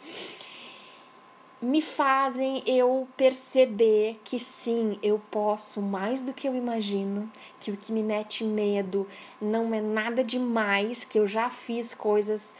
me 1.64 1.80
fazem 1.80 2.62
eu 2.66 3.08
perceber 3.16 4.20
que 4.22 4.38
sim, 4.38 4.98
eu 5.02 5.20
posso 5.30 5.80
mais 5.80 6.22
do 6.22 6.32
que 6.32 6.46
eu 6.46 6.54
imagino, 6.54 7.30
que 7.58 7.70
o 7.70 7.76
que 7.76 7.90
me 7.90 8.02
mete 8.02 8.44
medo 8.44 9.08
não 9.40 9.74
é 9.74 9.80
nada 9.80 10.22
demais, 10.22 11.04
que 11.04 11.18
eu 11.18 11.26
já 11.26 11.48
fiz 11.48 11.94
coisas 11.94 12.54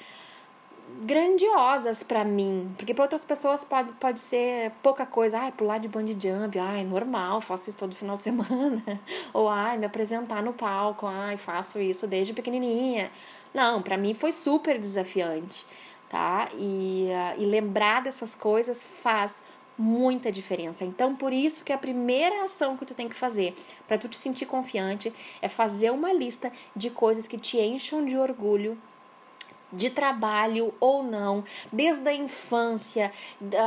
grandiosas 1.03 2.03
para 2.03 2.25
mim, 2.25 2.73
porque 2.79 2.95
para 2.95 3.05
outras 3.05 3.25
pessoas 3.25 3.63
pode, 3.65 3.93
pode 3.95 4.21
ser 4.21 4.71
pouca 4.83 5.05
coisa, 5.05 5.39
ai, 5.39 5.53
pular 5.53 5.79
de 5.79 5.89
bungee 5.89 6.17
jump, 6.19 6.59
ai, 6.59 6.85
normal, 6.85 7.41
faço 7.41 7.69
isso 7.69 7.79
todo 7.79 7.95
final 7.95 8.17
de 8.17 8.23
semana, 8.25 8.83
ou 9.33 9.49
ai, 9.49 9.77
me 9.77 9.87
apresentar 9.87 10.43
no 10.43 10.53
palco, 10.53 11.07
ai, 11.07 11.37
faço 11.37 11.81
isso 11.81 12.07
desde 12.07 12.33
pequenininha. 12.33 13.11
Não, 13.53 13.83
para 13.83 13.97
mim 13.97 14.15
foi 14.15 14.33
super 14.33 14.79
desafiante 14.79 15.67
tá? 16.15 16.49
E, 16.57 17.09
uh, 17.11 17.43
e 17.43 17.45
lembrar 17.45 18.05
dessas 18.05 18.37
coisas 18.37 18.85
faz 18.85 19.43
muita 19.77 20.31
diferença. 20.31 20.85
Então, 20.85 21.17
por 21.17 21.33
isso 21.33 21.65
que 21.65 21.73
a 21.73 21.77
primeira 21.77 22.45
ação 22.45 22.77
que 22.77 22.87
tu 22.87 22.95
tem 22.95 23.09
que 23.09 23.17
fazer 23.17 23.53
para 23.89 23.99
tu 23.99 24.07
te 24.07 24.17
sentir 24.17 24.47
confiante 24.47 25.13
é 25.43 25.49
fazer 25.49 25.91
uma 25.91 26.13
lista 26.13 26.53
de 26.77 26.89
coisas 26.89 27.27
que 27.27 27.37
te 27.37 27.59
encham 27.59 28.05
de 28.05 28.17
orgulho 28.17 28.79
de 29.75 29.91
trabalho 29.91 30.73
ou 30.81 31.03
não, 31.03 31.45
desde 31.73 32.09
a 32.09 32.15
infância 32.15 33.13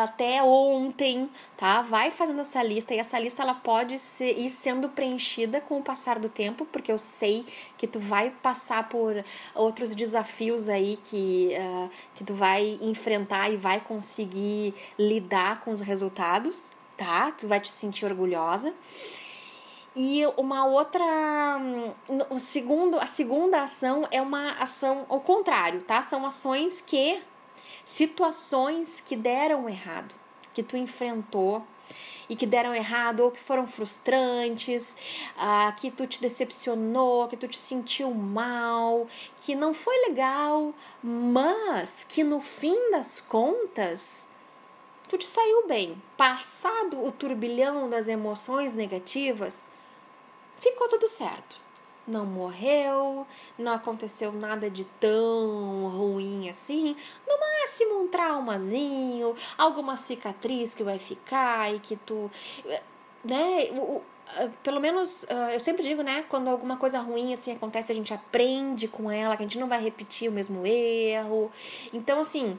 até 0.04 0.42
ontem, 0.44 1.30
tá? 1.56 1.82
Vai 1.82 2.12
fazendo 2.12 2.42
essa 2.42 2.62
lista 2.64 2.94
e 2.94 3.00
essa 3.00 3.20
lista 3.20 3.42
ela 3.42 3.54
pode 3.54 4.00
ser, 4.00 4.38
ir 4.38 4.50
sendo 4.50 4.90
preenchida 4.90 5.62
com 5.62 5.80
o 5.80 5.84
passar 5.84 6.20
do 6.20 6.30
tempo, 6.30 6.66
porque 6.66 6.92
eu 6.92 6.98
sei 6.98 7.46
que 7.78 7.86
tu 7.86 8.00
vai 8.00 8.30
passar 8.30 8.90
por 8.90 9.24
outros 9.54 9.94
desafios 9.94 10.70
aí 10.70 10.98
que, 11.04 11.50
uh, 11.60 11.90
que 12.16 12.24
tu 12.24 12.34
vai 12.34 12.80
enfrentar 12.82 13.52
e 13.52 13.58
vai 13.58 13.80
conseguir 13.80 14.74
lidar 14.98 15.62
com 15.62 15.72
os 15.72 15.82
resultados, 15.82 16.72
tá? 16.98 17.32
Tu 17.32 17.48
vai 17.48 17.60
te 17.60 17.70
sentir 17.70 18.06
orgulhosa. 18.06 18.74
E 20.00 20.22
uma 20.38 20.64
outra, 20.64 21.04
o 22.30 22.38
segundo, 22.38 23.00
a 23.00 23.08
segunda 23.08 23.64
ação 23.64 24.08
é 24.12 24.22
uma 24.22 24.52
ação 24.60 25.08
ao 25.10 25.20
contrário, 25.20 25.82
tá? 25.82 26.04
São 26.04 26.24
ações 26.24 26.82
que 26.82 27.20
situações 27.84 29.02
que 29.02 29.16
deram 29.16 29.68
errado, 29.68 30.14
que 30.54 30.62
tu 30.62 30.78
enfrentou 30.78 31.66
e 32.30 32.36
que 32.36 32.46
deram 32.46 32.76
errado 32.76 33.22
ou 33.22 33.32
que 33.32 33.40
foram 33.40 33.66
frustrantes, 33.66 34.96
ah, 35.36 35.74
que 35.76 35.90
tu 35.90 36.06
te 36.06 36.22
decepcionou, 36.22 37.28
que 37.28 37.36
tu 37.36 37.48
te 37.48 37.58
sentiu 37.58 38.14
mal, 38.14 39.08
que 39.38 39.56
não 39.56 39.74
foi 39.74 39.98
legal, 40.08 40.76
mas 41.02 42.04
que 42.04 42.24
no 42.24 42.40
fim 42.40 42.92
das 42.92 43.20
contas 43.20 44.30
tu 45.10 45.18
te 45.18 45.26
saiu 45.26 45.68
bem. 45.68 46.00
Passado 46.16 47.04
o 47.04 47.12
turbilhão 47.12 47.90
das 47.90 48.08
emoções 48.08 48.74
negativas, 48.74 49.67
ficou 50.60 50.88
tudo 50.90 51.08
certo. 51.08 51.60
Não 52.08 52.26
morreu, 52.26 53.28
não 53.58 53.74
aconteceu 53.74 54.32
nada 54.32 54.70
de 54.70 54.86
tão 54.86 55.90
ruim 55.90 56.50
assim. 56.50 56.96
No 57.28 57.38
máximo 57.38 58.02
um 58.02 58.08
traumazinho, 58.08 59.36
alguma 59.58 59.98
cicatriz 59.98 60.74
que 60.74 60.84
vai 60.84 61.00
ficar 61.00 61.74
e 61.76 61.80
que 61.80 61.98
tu. 61.98 62.32
Né? 63.26 63.70
O, 63.74 64.02
pelo 64.64 64.80
menos 64.80 65.26
eu 65.52 65.60
sempre 65.60 65.84
digo, 65.84 66.02
né? 66.02 66.26
Quando 66.30 66.50
alguma 66.50 66.78
coisa 66.78 67.00
ruim 67.00 67.34
assim 67.34 67.52
acontece, 67.52 67.92
a 67.92 67.96
gente 67.96 68.14
aprende 68.14 68.88
com 68.88 69.12
ela, 69.12 69.36
que 69.36 69.44
a 69.44 69.46
gente 69.46 69.60
não 69.60 69.68
vai 69.68 69.82
repetir 69.82 70.30
o 70.30 70.32
mesmo 70.32 70.66
erro. 70.66 71.52
Então, 71.94 72.22
assim, 72.22 72.58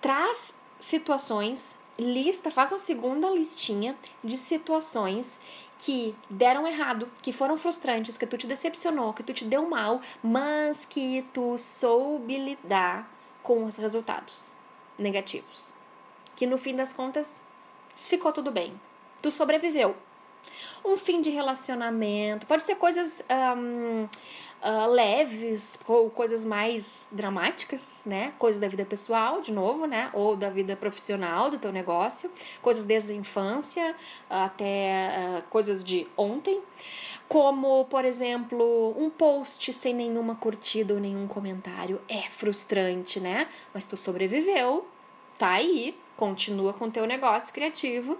traz 0.00 0.54
situações, 0.78 1.76
lista, 1.98 2.50
faz 2.50 2.72
uma 2.72 2.78
segunda 2.78 3.28
listinha 3.30 3.96
de 4.24 4.36
situações 4.36 5.38
que 5.82 6.14
deram 6.28 6.66
errado, 6.66 7.10
que 7.22 7.32
foram 7.32 7.56
frustrantes, 7.56 8.18
que 8.18 8.26
tu 8.26 8.36
te 8.36 8.46
decepcionou, 8.46 9.14
que 9.14 9.22
tu 9.22 9.32
te 9.32 9.44
deu 9.44 9.68
mal, 9.68 10.00
mas 10.22 10.84
que 10.84 11.22
tu 11.32 11.56
soube 11.56 12.36
lidar 12.36 13.10
com 13.42 13.64
os 13.64 13.78
resultados 13.78 14.52
negativos. 14.98 15.74
Que 16.36 16.46
no 16.46 16.58
fim 16.58 16.76
das 16.76 16.92
contas 16.92 17.40
ficou 17.96 18.30
tudo 18.30 18.50
bem. 18.50 18.78
Tu 19.22 19.30
sobreviveu. 19.30 19.96
Um 20.84 20.96
fim 20.96 21.22
de 21.22 21.30
relacionamento, 21.30 22.46
pode 22.46 22.62
ser 22.62 22.74
coisas 22.74 23.22
uh, 24.62 24.90
leves 24.90 25.78
ou 25.86 26.10
coisas 26.10 26.44
mais 26.44 27.06
dramáticas, 27.10 28.00
né? 28.04 28.32
Coisas 28.38 28.60
da 28.60 28.68
vida 28.68 28.84
pessoal, 28.84 29.40
de 29.40 29.52
novo, 29.52 29.86
né? 29.86 30.10
Ou 30.12 30.36
da 30.36 30.50
vida 30.50 30.76
profissional 30.76 31.50
do 31.50 31.58
teu 31.58 31.72
negócio, 31.72 32.30
coisas 32.62 32.84
desde 32.84 33.12
a 33.12 33.14
infância 33.14 33.94
até 34.28 35.38
uh, 35.38 35.42
coisas 35.50 35.82
de 35.82 36.06
ontem. 36.16 36.60
Como, 37.28 37.84
por 37.84 38.04
exemplo, 38.04 38.94
um 38.98 39.08
post 39.08 39.72
sem 39.72 39.94
nenhuma 39.94 40.34
curtida 40.34 40.94
ou 40.94 41.00
nenhum 41.00 41.28
comentário. 41.28 42.00
É 42.08 42.22
frustrante, 42.22 43.20
né? 43.20 43.46
Mas 43.72 43.84
tu 43.84 43.96
sobreviveu, 43.96 44.84
tá 45.38 45.50
aí, 45.52 45.96
continua 46.16 46.72
com 46.72 46.90
teu 46.90 47.06
negócio 47.06 47.54
criativo. 47.54 48.18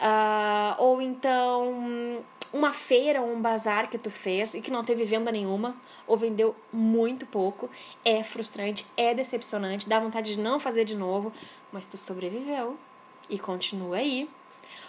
Uh, 0.00 0.74
ou 0.78 1.02
então 1.02 2.24
uma 2.52 2.72
feira 2.72 3.20
ou 3.20 3.32
um 3.32 3.40
bazar 3.40 3.88
que 3.88 3.98
tu 3.98 4.10
fez 4.10 4.54
e 4.54 4.60
que 4.60 4.70
não 4.70 4.84
teve 4.84 5.04
venda 5.04 5.30
nenhuma 5.30 5.76
ou 6.06 6.16
vendeu 6.16 6.54
muito 6.72 7.24
pouco, 7.26 7.70
é 8.04 8.22
frustrante, 8.22 8.84
é 8.96 9.14
decepcionante, 9.14 9.88
dá 9.88 10.00
vontade 10.00 10.34
de 10.34 10.40
não 10.40 10.58
fazer 10.58 10.84
de 10.84 10.96
novo, 10.96 11.32
mas 11.72 11.86
tu 11.86 11.96
sobreviveu 11.96 12.76
e 13.28 13.38
continua 13.38 13.96
aí. 13.96 14.28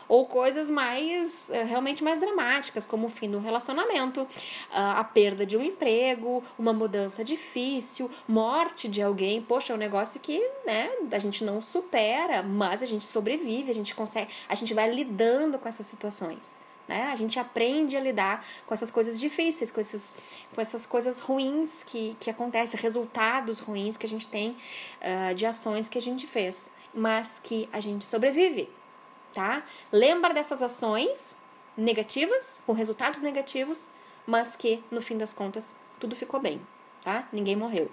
Ou 0.07 0.25
coisas 0.25 0.69
mais, 0.69 1.49
eh, 1.49 1.63
realmente 1.63 2.03
mais 2.03 2.19
dramáticas, 2.19 2.85
como 2.85 3.07
o 3.07 3.09
fim 3.09 3.31
do 3.31 3.39
relacionamento, 3.39 4.27
ah, 4.71 4.99
a 4.99 5.03
perda 5.03 5.45
de 5.45 5.55
um 5.55 5.63
emprego, 5.63 6.43
uma 6.59 6.73
mudança 6.73 7.23
difícil, 7.23 8.11
morte 8.27 8.89
de 8.89 9.01
alguém. 9.01 9.41
Poxa, 9.41 9.71
é 9.71 9.75
um 9.75 9.79
negócio 9.79 10.19
que, 10.19 10.37
né, 10.65 10.89
a 11.11 11.19
gente 11.19 11.43
não 11.45 11.61
supera, 11.61 12.43
mas 12.43 12.83
a 12.83 12.85
gente 12.85 13.05
sobrevive, 13.05 13.71
a 13.71 13.75
gente 13.75 13.95
consegue, 13.95 14.29
a 14.49 14.55
gente 14.55 14.73
vai 14.73 14.91
lidando 14.93 15.57
com 15.57 15.69
essas 15.69 15.85
situações. 15.85 16.59
Né? 16.87 17.09
A 17.11 17.15
gente 17.15 17.39
aprende 17.39 17.95
a 17.95 17.99
lidar 17.99 18.45
com 18.65 18.73
essas 18.73 18.91
coisas 18.91 19.19
difíceis, 19.19 19.71
com, 19.71 19.79
esses, 19.79 20.13
com 20.53 20.61
essas 20.61 20.85
coisas 20.85 21.19
ruins 21.19 21.83
que, 21.83 22.15
que 22.19 22.29
acontecem, 22.29 22.79
resultados 22.79 23.59
ruins 23.59 23.97
que 23.97 24.05
a 24.05 24.09
gente 24.09 24.27
tem 24.27 24.57
uh, 25.01 25.33
de 25.33 25.45
ações 25.45 25.87
que 25.87 25.97
a 25.97 26.01
gente 26.01 26.27
fez, 26.27 26.69
mas 26.93 27.39
que 27.41 27.69
a 27.71 27.79
gente 27.79 28.03
sobrevive, 28.03 28.69
tá? 29.33 29.63
Lembra 29.91 30.33
dessas 30.33 30.61
ações 30.61 31.37
negativas, 31.77 32.61
com 32.65 32.73
resultados 32.73 33.21
negativos, 33.21 33.89
mas 34.25 34.55
que 34.55 34.83
no 34.91 35.01
fim 35.01 35.17
das 35.17 35.33
contas 35.33 35.75
tudo 35.99 36.15
ficou 36.15 36.39
bem, 36.39 36.61
tá? 37.01 37.27
Ninguém 37.31 37.55
morreu. 37.55 37.89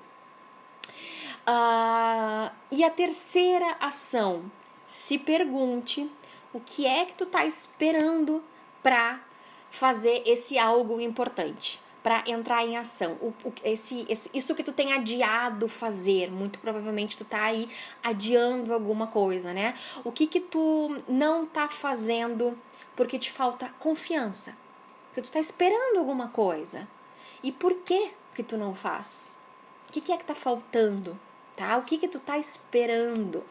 Uh, 1.48 2.50
e 2.70 2.84
a 2.84 2.90
terceira 2.90 3.76
ação, 3.80 4.50
se 4.86 5.18
pergunte 5.18 6.10
o 6.52 6.60
que 6.60 6.86
é 6.86 7.04
que 7.04 7.14
tu 7.14 7.26
tá 7.26 7.46
esperando 7.46 8.42
para 8.82 9.20
fazer 9.70 10.22
esse 10.26 10.58
algo 10.58 11.00
importante, 11.00 11.80
para 12.02 12.24
entrar 12.26 12.64
em 12.64 12.76
ação. 12.76 13.12
O, 13.20 13.34
o, 13.44 13.52
esse, 13.64 14.06
esse, 14.08 14.30
isso 14.32 14.54
que 14.54 14.64
tu 14.64 14.72
tem 14.72 14.92
adiado 14.92 15.68
fazer, 15.68 16.30
muito 16.30 16.58
provavelmente 16.58 17.18
tu 17.18 17.24
tá 17.24 17.42
aí 17.42 17.68
adiando 18.02 18.72
alguma 18.72 19.06
coisa, 19.06 19.52
né? 19.52 19.74
O 20.04 20.12
que 20.12 20.26
que 20.26 20.40
tu 20.40 20.96
não 21.08 21.46
tá 21.46 21.68
fazendo 21.68 22.58
porque 22.96 23.18
te 23.18 23.30
falta 23.30 23.68
confiança? 23.78 24.56
Porque 25.06 25.22
tu 25.22 25.30
tá 25.30 25.38
esperando 25.40 25.98
alguma 25.98 26.28
coisa. 26.28 26.88
E 27.42 27.52
por 27.52 27.74
que 27.74 28.10
que 28.34 28.42
tu 28.42 28.56
não 28.56 28.74
faz? 28.74 29.38
O 29.88 29.92
que, 29.92 30.00
que 30.00 30.12
é 30.12 30.16
que 30.16 30.24
tá 30.24 30.34
faltando? 30.34 31.18
Tá? 31.56 31.76
O 31.76 31.82
que 31.82 31.98
que 31.98 32.08
tu 32.08 32.20
tá 32.20 32.38
esperando? 32.38 33.44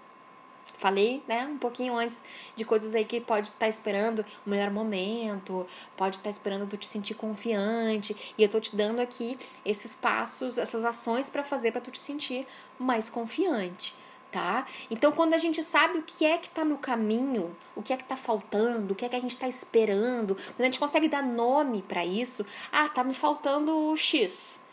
Falei, 0.77 1.23
né, 1.27 1.45
um 1.45 1.57
pouquinho 1.57 1.95
antes 1.95 2.23
de 2.55 2.63
coisas 2.63 2.93
aí 2.93 3.03
que 3.03 3.19
pode 3.19 3.47
estar 3.47 3.67
esperando 3.67 4.23
o 4.45 4.49
melhor 4.49 4.69
momento, 4.69 5.65
pode 5.95 6.17
estar 6.17 6.29
esperando 6.29 6.67
tu 6.67 6.77
te 6.77 6.85
sentir 6.85 7.15
confiante, 7.15 8.15
e 8.37 8.43
eu 8.43 8.47
tô 8.47 8.59
te 8.59 8.75
dando 8.75 8.99
aqui 8.99 9.39
esses 9.65 9.95
passos, 9.95 10.59
essas 10.59 10.85
ações 10.85 11.31
para 11.31 11.43
fazer 11.43 11.71
para 11.71 11.81
tu 11.81 11.89
te 11.89 11.97
sentir 11.97 12.45
mais 12.77 13.09
confiante, 13.09 13.95
tá? 14.31 14.67
Então, 14.91 15.11
quando 15.11 15.33
a 15.33 15.39
gente 15.39 15.63
sabe 15.63 15.97
o 15.97 16.03
que 16.03 16.23
é 16.23 16.37
que 16.37 16.49
tá 16.49 16.63
no 16.63 16.77
caminho, 16.77 17.57
o 17.75 17.81
que 17.81 17.91
é 17.91 17.97
que 17.97 18.03
tá 18.03 18.15
faltando, 18.15 18.93
o 18.93 18.95
que 18.95 19.03
é 19.03 19.09
que 19.09 19.15
a 19.15 19.19
gente 19.19 19.35
tá 19.35 19.47
esperando, 19.47 20.35
quando 20.35 20.61
a 20.61 20.65
gente 20.65 20.79
consegue 20.79 21.07
dar 21.07 21.23
nome 21.23 21.81
para 21.81 22.05
isso, 22.05 22.45
ah, 22.71 22.87
tá 22.87 23.03
me 23.03 23.15
faltando 23.15 23.97
X. 23.97 24.63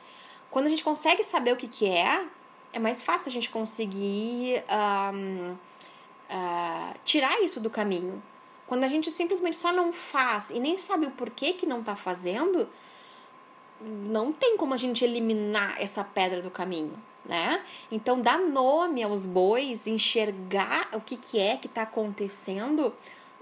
Quando 0.50 0.66
a 0.66 0.68
gente 0.68 0.84
consegue 0.84 1.24
saber 1.24 1.52
o 1.52 1.56
que 1.56 1.66
que 1.66 1.88
é, 1.88 2.26
é 2.74 2.78
mais 2.78 3.02
fácil 3.02 3.30
a 3.30 3.32
gente 3.32 3.48
conseguir 3.48 4.62
um, 5.14 5.56
uh, 6.30 6.94
tirar 7.04 7.40
isso 7.42 7.60
do 7.60 7.70
caminho. 7.70 8.22
Quando 8.66 8.84
a 8.84 8.88
gente 8.88 9.10
simplesmente 9.10 9.56
só 9.56 9.72
não 9.72 9.92
faz 9.92 10.50
e 10.50 10.58
nem 10.58 10.78
sabe 10.78 11.06
o 11.06 11.10
porquê 11.10 11.52
que 11.52 11.66
não 11.66 11.80
está 11.80 11.94
fazendo, 11.94 12.68
não 13.80 14.32
tem 14.32 14.56
como 14.56 14.72
a 14.72 14.76
gente 14.76 15.04
eliminar 15.04 15.80
essa 15.80 16.02
pedra 16.02 16.40
do 16.40 16.50
caminho, 16.50 16.94
né? 17.24 17.62
Então, 17.90 18.20
dar 18.20 18.38
nome 18.38 19.02
aos 19.02 19.26
bois, 19.26 19.86
enxergar 19.86 20.88
o 20.92 21.00
que, 21.00 21.16
que 21.16 21.38
é 21.38 21.56
que 21.56 21.66
está 21.66 21.82
acontecendo, 21.82 22.94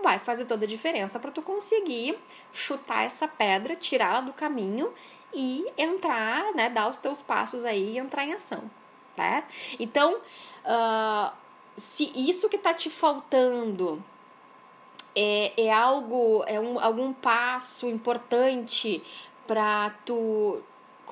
vai 0.02 0.18
fazer 0.18 0.44
toda 0.46 0.64
a 0.64 0.68
diferença 0.68 1.20
para 1.20 1.30
tu 1.30 1.42
conseguir 1.42 2.18
chutar 2.52 3.04
essa 3.04 3.28
pedra, 3.28 3.76
tirá-la 3.76 4.20
do 4.20 4.32
caminho 4.32 4.92
e 5.32 5.64
entrar, 5.78 6.52
né? 6.54 6.68
Dar 6.68 6.88
os 6.88 6.98
teus 6.98 7.22
passos 7.22 7.64
aí 7.64 7.94
e 7.94 7.98
entrar 7.98 8.24
em 8.24 8.32
ação, 8.32 8.68
tá? 9.14 9.44
Então, 9.78 10.16
uh, 10.16 11.41
se 11.76 12.12
isso 12.14 12.48
que 12.48 12.58
tá 12.58 12.74
te 12.74 12.90
faltando 12.90 14.02
é, 15.14 15.52
é 15.64 15.72
algo, 15.72 16.42
é 16.46 16.58
um, 16.58 16.78
algum 16.78 17.12
passo 17.12 17.88
importante 17.88 19.02
para 19.46 19.90
tu 20.04 20.62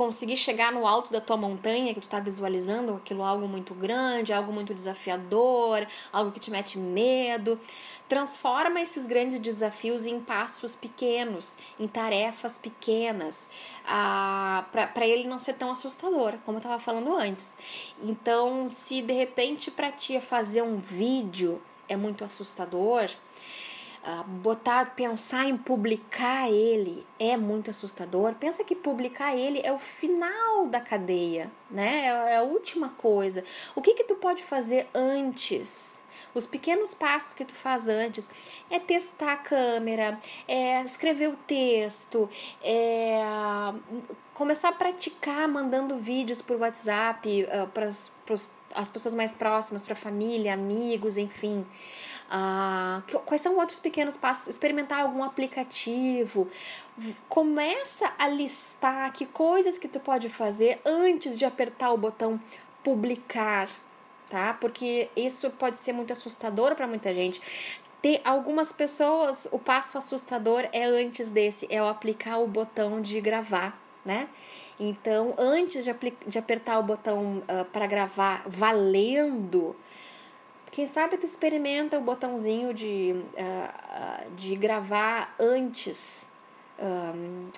conseguir 0.00 0.38
chegar 0.38 0.72
no 0.72 0.86
alto 0.86 1.12
da 1.12 1.20
tua 1.20 1.36
montanha 1.36 1.92
que 1.92 2.00
tu 2.00 2.04
está 2.04 2.18
visualizando, 2.18 2.94
aquilo 2.94 3.22
algo 3.22 3.46
muito 3.46 3.74
grande, 3.74 4.32
algo 4.32 4.50
muito 4.50 4.72
desafiador, 4.72 5.86
algo 6.10 6.32
que 6.32 6.40
te 6.40 6.50
mete 6.50 6.78
medo. 6.78 7.60
Transforma 8.08 8.80
esses 8.80 9.04
grandes 9.04 9.38
desafios 9.38 10.06
em 10.06 10.18
passos 10.18 10.74
pequenos, 10.74 11.58
em 11.78 11.86
tarefas 11.86 12.56
pequenas, 12.56 13.50
ah, 13.86 14.64
para 14.72 15.06
ele 15.06 15.28
não 15.28 15.38
ser 15.38 15.52
tão 15.52 15.70
assustador, 15.70 16.38
como 16.46 16.56
eu 16.56 16.60
estava 16.60 16.80
falando 16.80 17.14
antes. 17.14 17.54
Então, 18.02 18.70
se 18.70 19.02
de 19.02 19.12
repente 19.12 19.70
para 19.70 19.92
ti 19.92 20.18
fazer 20.18 20.62
um 20.62 20.78
vídeo 20.78 21.60
é 21.86 21.94
muito 21.94 22.24
assustador, 22.24 23.10
Uh, 24.02 24.24
botar, 24.24 24.94
pensar 24.96 25.46
em 25.46 25.58
publicar 25.58 26.50
ele 26.50 27.06
é 27.18 27.36
muito 27.36 27.70
assustador. 27.70 28.34
Pensa 28.34 28.64
que 28.64 28.74
publicar 28.74 29.36
ele 29.36 29.60
é 29.62 29.70
o 29.72 29.78
final 29.78 30.66
da 30.68 30.80
cadeia, 30.80 31.50
né? 31.70 32.06
É, 32.06 32.32
é 32.32 32.36
a 32.36 32.42
última 32.42 32.88
coisa. 32.88 33.44
O 33.74 33.82
que 33.82 33.94
que 33.94 34.04
tu 34.04 34.14
pode 34.14 34.42
fazer 34.42 34.88
antes? 34.94 35.99
Os 36.34 36.46
pequenos 36.46 36.94
passos 36.94 37.34
que 37.34 37.44
tu 37.44 37.54
faz 37.54 37.88
antes 37.88 38.30
é 38.70 38.78
testar 38.78 39.32
a 39.32 39.36
câmera, 39.36 40.18
é 40.46 40.82
escrever 40.82 41.28
o 41.28 41.36
texto, 41.36 42.28
é 42.62 43.20
começar 44.34 44.70
a 44.70 44.72
praticar 44.72 45.46
mandando 45.48 45.98
vídeos 45.98 46.40
por 46.40 46.56
WhatsApp 46.56 47.44
uh, 47.44 47.66
para 47.68 47.86
as 47.86 48.90
pessoas 48.90 49.14
mais 49.14 49.34
próximas, 49.34 49.82
para 49.82 49.94
família, 49.94 50.54
amigos, 50.54 51.16
enfim. 51.16 51.66
Ah, 52.30 53.02
quais 53.26 53.42
são 53.42 53.56
outros 53.56 53.80
pequenos 53.80 54.16
passos? 54.16 54.46
Experimentar 54.46 55.00
algum 55.00 55.24
aplicativo. 55.24 56.48
Começa 57.28 58.12
a 58.16 58.28
listar 58.28 59.12
que 59.12 59.26
coisas 59.26 59.76
que 59.76 59.88
tu 59.88 59.98
pode 59.98 60.28
fazer 60.28 60.80
antes 60.84 61.36
de 61.36 61.44
apertar 61.44 61.92
o 61.92 61.98
botão 61.98 62.40
publicar, 62.84 63.68
tá? 64.30 64.54
Porque 64.54 65.10
isso 65.14 65.50
pode 65.50 65.76
ser 65.76 65.92
muito 65.92 66.12
assustador 66.12 66.74
para 66.74 66.86
muita 66.86 67.12
gente. 67.12 67.42
Tem 68.00 68.20
algumas 68.24 68.72
pessoas, 68.72 69.46
o 69.52 69.58
passo 69.58 69.98
assustador 69.98 70.66
é 70.72 70.84
antes 70.84 71.28
desse, 71.28 71.66
é 71.68 71.82
o 71.82 71.86
aplicar 71.86 72.38
o 72.38 72.46
botão 72.46 73.02
de 73.02 73.20
gravar, 73.20 73.78
né? 74.02 74.28
Então, 74.78 75.34
antes 75.36 75.84
de, 75.84 75.94
de 76.26 76.38
apertar 76.38 76.78
o 76.78 76.82
botão 76.82 77.38
uh, 77.38 77.44
ah, 77.48 77.66
para 77.70 77.86
gravar 77.86 78.42
valendo, 78.46 79.76
quem 80.70 80.86
sabe 80.86 81.18
tu 81.18 81.26
experimenta 81.26 81.98
o 81.98 82.00
botãozinho 82.00 82.72
de, 82.72 83.14
uh, 83.34 84.30
de 84.34 84.56
gravar 84.56 85.34
antes. 85.38 86.29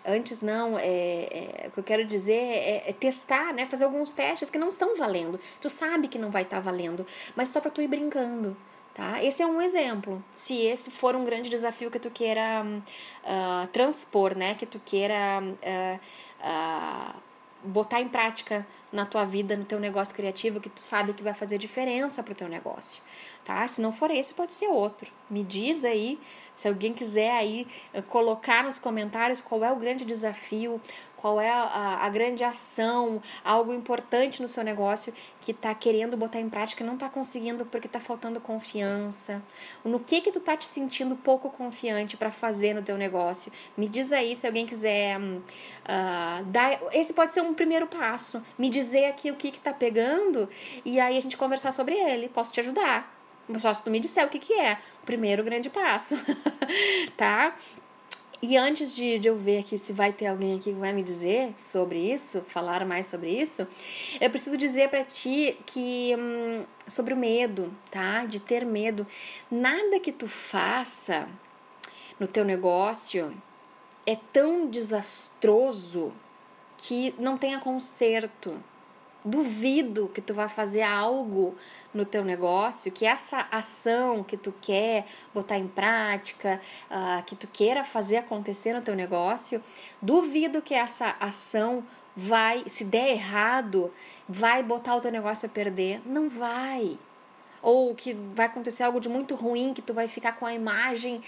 Antes 0.04 0.42
não, 0.42 0.76
é, 0.76 0.84
é, 0.84 1.64
o 1.68 1.70
que 1.70 1.78
eu 1.78 1.84
quero 1.84 2.04
dizer 2.04 2.32
é, 2.32 2.84
é, 2.88 2.92
testar, 2.92 3.52
né? 3.52 3.64
Fazer 3.66 3.84
alguns 3.84 4.10
testes 4.10 4.50
que 4.50 4.58
não 4.58 4.68
estão 4.68 4.96
valendo. 4.96 5.38
Tu 5.61 5.68
sabe 5.68 6.08
que 6.08 6.18
não 6.18 6.30
vai 6.30 6.42
estar 6.42 6.56
tá 6.56 6.62
valendo, 6.62 7.06
mas 7.37 7.48
só 7.48 7.61
para 7.61 7.70
tu 7.70 7.80
ir 7.80 7.88
brincando. 7.88 8.56
Tá? 8.94 9.22
Esse 9.24 9.42
é 9.42 9.46
um 9.46 9.62
exemplo. 9.62 10.22
Se 10.32 10.61
esse 10.66 10.90
for 10.90 11.16
um 11.16 11.24
grande 11.24 11.48
desafio 11.48 11.90
que 11.90 11.98
tu 11.98 12.11
queira 12.11 12.62
uh, 12.64 13.66
transpor, 13.68 14.37
né? 14.37 14.54
Que 14.54 14.66
tu 14.66 14.80
queira 14.85 15.40
uh, 15.40 16.00
uh, 16.44 17.14
botar 17.62 18.00
em 18.00 18.08
prática 18.08 18.66
na 18.92 19.07
tua 19.07 19.24
vida, 19.24 19.57
no 19.57 19.64
teu 19.64 19.81
negócio 19.81 20.14
criativo, 20.14 20.61
que 20.61 20.68
tu 20.68 20.81
sabe 20.81 21.14
que 21.14 21.22
vai 21.22 21.33
fazer 21.33 21.59
diferença 21.59 22.22
pro 22.22 22.35
teu 22.35 22.48
negócio, 22.48 23.02
tá? 23.44 23.66
Se 23.66 23.81
não 23.81 23.92
for 23.92 24.11
esse, 24.11 24.35
pode 24.35 24.52
ser 24.52 24.68
outro. 24.68 25.11
Me 25.31 25.42
diz 25.42 25.85
aí, 25.85 26.20
se 26.55 26.68
alguém 26.68 26.92
quiser 26.92 27.31
aí 27.31 27.66
eh, 27.94 28.02
colocar 28.02 28.62
nos 28.62 28.78
comentários 28.78 29.40
qual 29.40 29.64
é 29.64 29.72
o 29.72 29.76
grande 29.76 30.05
desafio, 30.05 30.81
qual 31.22 31.40
é 31.40 31.48
a, 31.48 32.00
a, 32.02 32.08
grande 32.08 32.42
ação, 32.42 33.22
algo 33.44 33.72
importante 33.72 34.42
no 34.42 34.48
seu 34.48 34.64
negócio 34.64 35.14
que 35.40 35.52
está 35.52 35.72
querendo 35.72 36.16
botar 36.16 36.40
em 36.40 36.48
prática 36.48 36.82
e 36.82 36.87
não 36.87 36.94
está 36.94 37.08
conseguindo 37.08 37.64
porque 37.64 37.87
está 37.87 38.00
faltando 38.00 38.40
confiança. 38.40 39.40
No 39.85 40.00
que 40.00 40.20
que 40.20 40.32
tu 40.32 40.40
tá 40.40 40.56
te 40.56 40.64
sentindo 40.64 41.14
pouco 41.14 41.48
confiante 41.48 42.16
para 42.16 42.32
fazer 42.32 42.74
no 42.74 42.82
teu 42.82 42.98
negócio? 42.98 43.52
Me 43.76 43.87
diz 43.87 44.12
aí 44.12 44.35
se 44.35 44.48
alguém 44.48 44.66
quiser 44.66 45.20
uh, 45.20 46.44
dar. 46.46 46.80
Esse 46.90 47.12
pode 47.12 47.32
ser 47.32 47.40
um 47.40 47.54
primeiro 47.54 47.87
passo. 47.87 48.44
Me 48.58 48.68
dizer 48.68 49.04
aqui 49.04 49.30
o 49.30 49.37
que 49.37 49.52
que 49.52 49.61
tá 49.61 49.72
pegando 49.72 50.48
e 50.85 50.98
aí 50.98 51.16
a 51.16 51.20
gente 51.20 51.37
conversar 51.37 51.70
sobre 51.70 51.94
ele. 51.94 52.28
Posso 52.28 52.52
te 52.52 52.58
ajudar. 52.58 53.16
Só 53.56 53.72
se 53.72 53.85
tu 53.85 53.90
me 53.90 54.00
disser 54.00 54.26
o 54.26 54.28
que 54.28 54.40
que 54.40 54.54
é. 54.54 54.78
Primeiro 55.04 55.44
grande 55.44 55.70
passo, 55.70 56.16
tá? 57.16 57.54
E 58.44 58.57
antes 58.57 58.92
de, 58.92 59.20
de 59.20 59.28
eu 59.28 59.37
ver 59.37 59.61
aqui 59.61 59.78
se 59.78 59.92
vai 59.92 60.12
ter 60.12 60.26
alguém 60.26 60.57
aqui 60.57 60.72
que 60.72 60.78
vai 60.78 60.92
me 60.92 61.05
dizer 61.05 61.55
sobre 61.57 61.96
isso, 62.12 62.44
falar 62.48 62.85
mais 62.85 63.07
sobre 63.07 63.31
isso, 63.31 63.68
eu 64.20 64.28
preciso 64.31 64.59
dizer 64.59 64.90
para 64.90 65.05
ti 65.05 65.57
que 65.64 66.12
hum, 66.18 66.64
sobre 66.85 67.14
o 67.14 67.16
medo, 67.16 67.72
tá? 67.88 68.24
De 68.24 68.40
ter 68.40 68.66
medo. 68.66 69.07
Nada 69.48 70.00
que 70.00 70.11
tu 70.11 70.26
faça 70.26 71.28
no 72.18 72.26
teu 72.26 72.44
negócio 72.44 73.33
é 74.05 74.18
tão 74.33 74.66
desastroso 74.66 76.12
que 76.76 77.14
não 77.20 77.38
tenha 77.38 77.61
conserto. 77.61 78.61
Duvido 79.24 80.08
que 80.08 80.20
tu 80.20 80.35
vá 80.35 80.48
fazer 80.48 80.82
algo 80.82 81.54
no 81.94 82.04
teu 82.04 82.24
negócio, 82.24 82.90
que 82.90 83.06
essa 83.06 83.46
ação 83.50 84.24
que 84.24 84.37
tu 84.37 84.52
quer 84.61 85.06
botar 85.32 85.58
em 85.58 85.68
prática, 85.68 86.61
uh, 86.90 87.22
que 87.24 87.37
tu 87.37 87.46
queira 87.46 87.85
fazer 87.85 88.16
acontecer 88.16 88.72
no 88.72 88.82
teu 88.82 88.96
negócio, 88.96 89.62
duvido 90.00 90.61
que 90.61 90.74
essa 90.74 91.14
ação 91.20 91.85
vai, 92.16 92.64
se 92.66 92.85
der 92.85 93.11
errado, 93.11 93.92
vai 94.28 94.62
botar 94.62 94.96
o 94.96 95.00
teu 95.00 95.11
negócio 95.11 95.46
a 95.46 95.48
perder. 95.48 96.00
Não 96.04 96.28
vai. 96.28 96.98
Ou 97.61 97.94
que 97.94 98.14
vai 98.35 98.46
acontecer 98.46 98.82
algo 98.82 99.00
de 99.00 99.08
muito 99.08 99.35
ruim, 99.35 99.72
que 99.72 99.82
tu 99.82 99.94
vai 99.94 100.08
ficar 100.08 100.32
com 100.32 100.46
a 100.46 100.52
imagem 100.52 101.22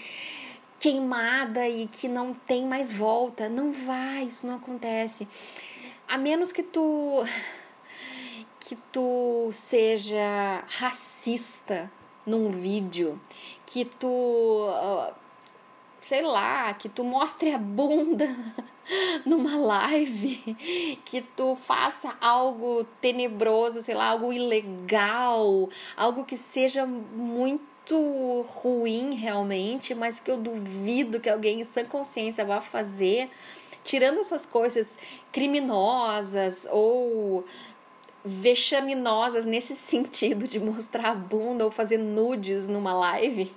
queimada 0.79 1.67
e 1.67 1.87
que 1.87 2.07
não 2.07 2.33
tem 2.33 2.65
mais 2.65 2.91
volta. 2.91 3.47
Não 3.47 3.71
vai, 3.71 4.23
isso 4.23 4.45
não 4.45 4.55
acontece. 4.55 5.27
A 6.07 6.17
menos 6.17 6.51
que 6.51 6.61
tu 6.61 7.23
que 8.65 8.75
tu 8.91 9.49
seja 9.51 10.63
racista 10.67 11.89
num 12.25 12.49
vídeo, 12.49 13.21
que 13.63 13.85
tu, 13.85 14.67
sei 16.01 16.23
lá, 16.23 16.73
que 16.73 16.89
tu 16.89 17.03
mostre 17.03 17.53
a 17.53 17.59
bunda 17.59 18.35
numa 19.23 19.55
live, 19.55 20.57
que 21.05 21.21
tu 21.21 21.55
faça 21.55 22.17
algo 22.19 22.83
tenebroso, 22.99 23.83
sei 23.83 23.93
lá, 23.93 24.07
algo 24.07 24.33
ilegal, 24.33 25.69
algo 25.95 26.25
que 26.25 26.35
seja 26.35 26.87
muito 26.87 28.43
ruim 28.47 29.13
realmente, 29.13 29.93
mas 29.93 30.19
que 30.19 30.31
eu 30.31 30.37
duvido 30.37 31.19
que 31.19 31.29
alguém 31.29 31.61
em 31.61 31.63
sã 31.63 31.85
consciência 31.85 32.43
vá 32.43 32.59
fazer, 32.59 33.29
tirando 33.83 34.21
essas 34.21 34.43
coisas 34.43 34.97
criminosas 35.31 36.67
ou 36.71 37.45
vexaminosas 38.25 39.45
nesse 39.45 39.75
sentido 39.77 40.47
de 40.47 40.59
mostrar 40.59 41.09
a 41.11 41.15
bunda 41.15 41.63
ou 41.63 41.71
fazer 41.71 41.97
nudes 41.97 42.67
numa 42.67 42.93
live, 42.93 43.53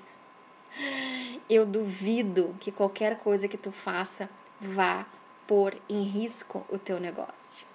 eu 1.48 1.64
duvido 1.64 2.54
que 2.61 2.70
qualquer 2.70 3.18
coisa 3.18 3.48
que 3.48 3.57
tu 3.57 3.72
faça 3.72 4.28
vá 4.61 5.07
pôr 5.46 5.74
em 5.88 6.02
risco 6.02 6.64
o 6.68 6.78
teu 6.78 7.00
negócio. 7.00 7.66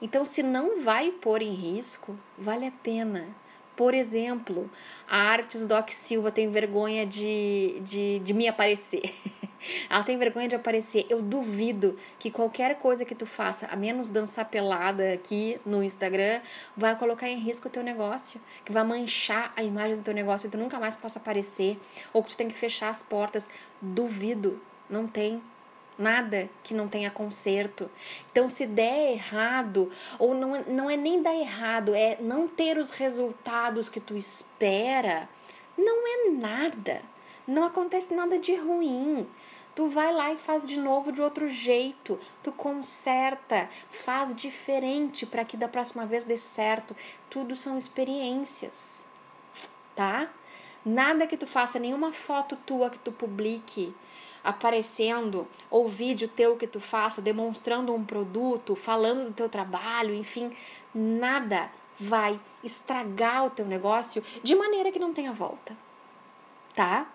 Então, 0.00 0.24
se 0.24 0.42
não 0.42 0.82
vai 0.82 1.12
pôr 1.12 1.42
em 1.42 1.54
risco, 1.54 2.18
vale 2.36 2.66
a 2.66 2.72
pena. 2.72 3.28
Por 3.76 3.94
exemplo, 3.94 4.70
a 5.08 5.16
Artes 5.16 5.66
Doc 5.66 5.90
Silva 5.90 6.32
tem 6.32 6.50
vergonha 6.50 7.06
de, 7.06 7.80
de, 7.84 8.18
de 8.20 8.34
me 8.34 8.48
aparecer. 8.48 9.14
Ela 9.88 10.02
tem 10.02 10.16
vergonha 10.18 10.48
de 10.48 10.56
aparecer. 10.56 11.06
Eu 11.08 11.22
duvido 11.22 11.96
que 12.18 12.30
qualquer 12.30 12.78
coisa 12.78 13.04
que 13.04 13.14
tu 13.14 13.26
faça, 13.26 13.66
a 13.66 13.76
menos 13.76 14.08
dançar 14.08 14.44
pelada 14.46 15.12
aqui 15.12 15.60
no 15.64 15.82
Instagram, 15.82 16.40
vai 16.76 16.96
colocar 16.96 17.28
em 17.28 17.38
risco 17.38 17.68
o 17.68 17.70
teu 17.70 17.82
negócio, 17.82 18.40
que 18.64 18.72
vai 18.72 18.84
manchar 18.84 19.52
a 19.56 19.62
imagem 19.62 19.96
do 19.96 20.02
teu 20.02 20.14
negócio 20.14 20.48
e 20.48 20.50
tu 20.50 20.58
nunca 20.58 20.78
mais 20.78 20.96
possa 20.96 21.18
aparecer, 21.18 21.78
ou 22.12 22.22
que 22.22 22.30
tu 22.30 22.36
tem 22.36 22.48
que 22.48 22.54
fechar 22.54 22.90
as 22.90 23.02
portas. 23.02 23.48
Duvido. 23.80 24.60
Não 24.90 25.06
tem 25.06 25.42
nada 25.98 26.48
que 26.62 26.74
não 26.74 26.88
tenha 26.88 27.10
conserto. 27.10 27.90
Então, 28.30 28.48
se 28.48 28.66
der 28.66 29.12
errado, 29.12 29.90
ou 30.18 30.34
não, 30.34 30.62
não 30.64 30.90
é 30.90 30.96
nem 30.96 31.22
dar 31.22 31.34
errado, 31.34 31.94
é 31.94 32.18
não 32.20 32.48
ter 32.48 32.78
os 32.78 32.90
resultados 32.90 33.88
que 33.88 34.00
tu 34.00 34.16
espera, 34.16 35.28
não 35.76 36.06
é 36.06 36.30
nada. 36.30 37.02
Não 37.46 37.64
acontece 37.64 38.14
nada 38.14 38.38
de 38.38 38.54
ruim. 38.54 39.26
Tu 39.74 39.88
vai 39.88 40.12
lá 40.12 40.32
e 40.32 40.36
faz 40.36 40.66
de 40.66 40.78
novo 40.78 41.10
de 41.10 41.22
outro 41.22 41.48
jeito. 41.48 42.18
Tu 42.42 42.52
conserta, 42.52 43.70
faz 43.90 44.34
diferente 44.34 45.24
para 45.24 45.44
que 45.44 45.56
da 45.56 45.68
próxima 45.68 46.04
vez 46.04 46.24
dê 46.24 46.36
certo. 46.36 46.94
Tudo 47.30 47.56
são 47.56 47.78
experiências, 47.78 49.04
tá? 49.96 50.28
Nada 50.84 51.26
que 51.26 51.36
tu 51.36 51.46
faça, 51.46 51.78
nenhuma 51.78 52.12
foto 52.12 52.56
tua 52.66 52.90
que 52.90 52.98
tu 52.98 53.12
publique 53.12 53.94
aparecendo, 54.42 55.46
ou 55.70 55.88
vídeo 55.88 56.28
teu 56.28 56.56
que 56.56 56.66
tu 56.66 56.80
faça 56.80 57.22
demonstrando 57.22 57.94
um 57.94 58.04
produto, 58.04 58.74
falando 58.74 59.24
do 59.24 59.32
teu 59.32 59.48
trabalho, 59.48 60.14
enfim, 60.14 60.52
nada 60.92 61.70
vai 61.98 62.40
estragar 62.64 63.46
o 63.46 63.50
teu 63.50 63.66
negócio 63.66 64.22
de 64.42 64.54
maneira 64.54 64.90
que 64.90 64.98
não 64.98 65.12
tenha 65.12 65.32
volta. 65.32 65.76
Tá? 66.74 67.06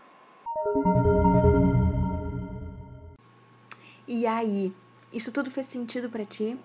E 4.07 4.25
aí, 4.25 4.73
isso 5.13 5.33
tudo 5.33 5.51
fez 5.51 5.65
sentido 5.65 6.09
para 6.09 6.23
ti? 6.23 6.57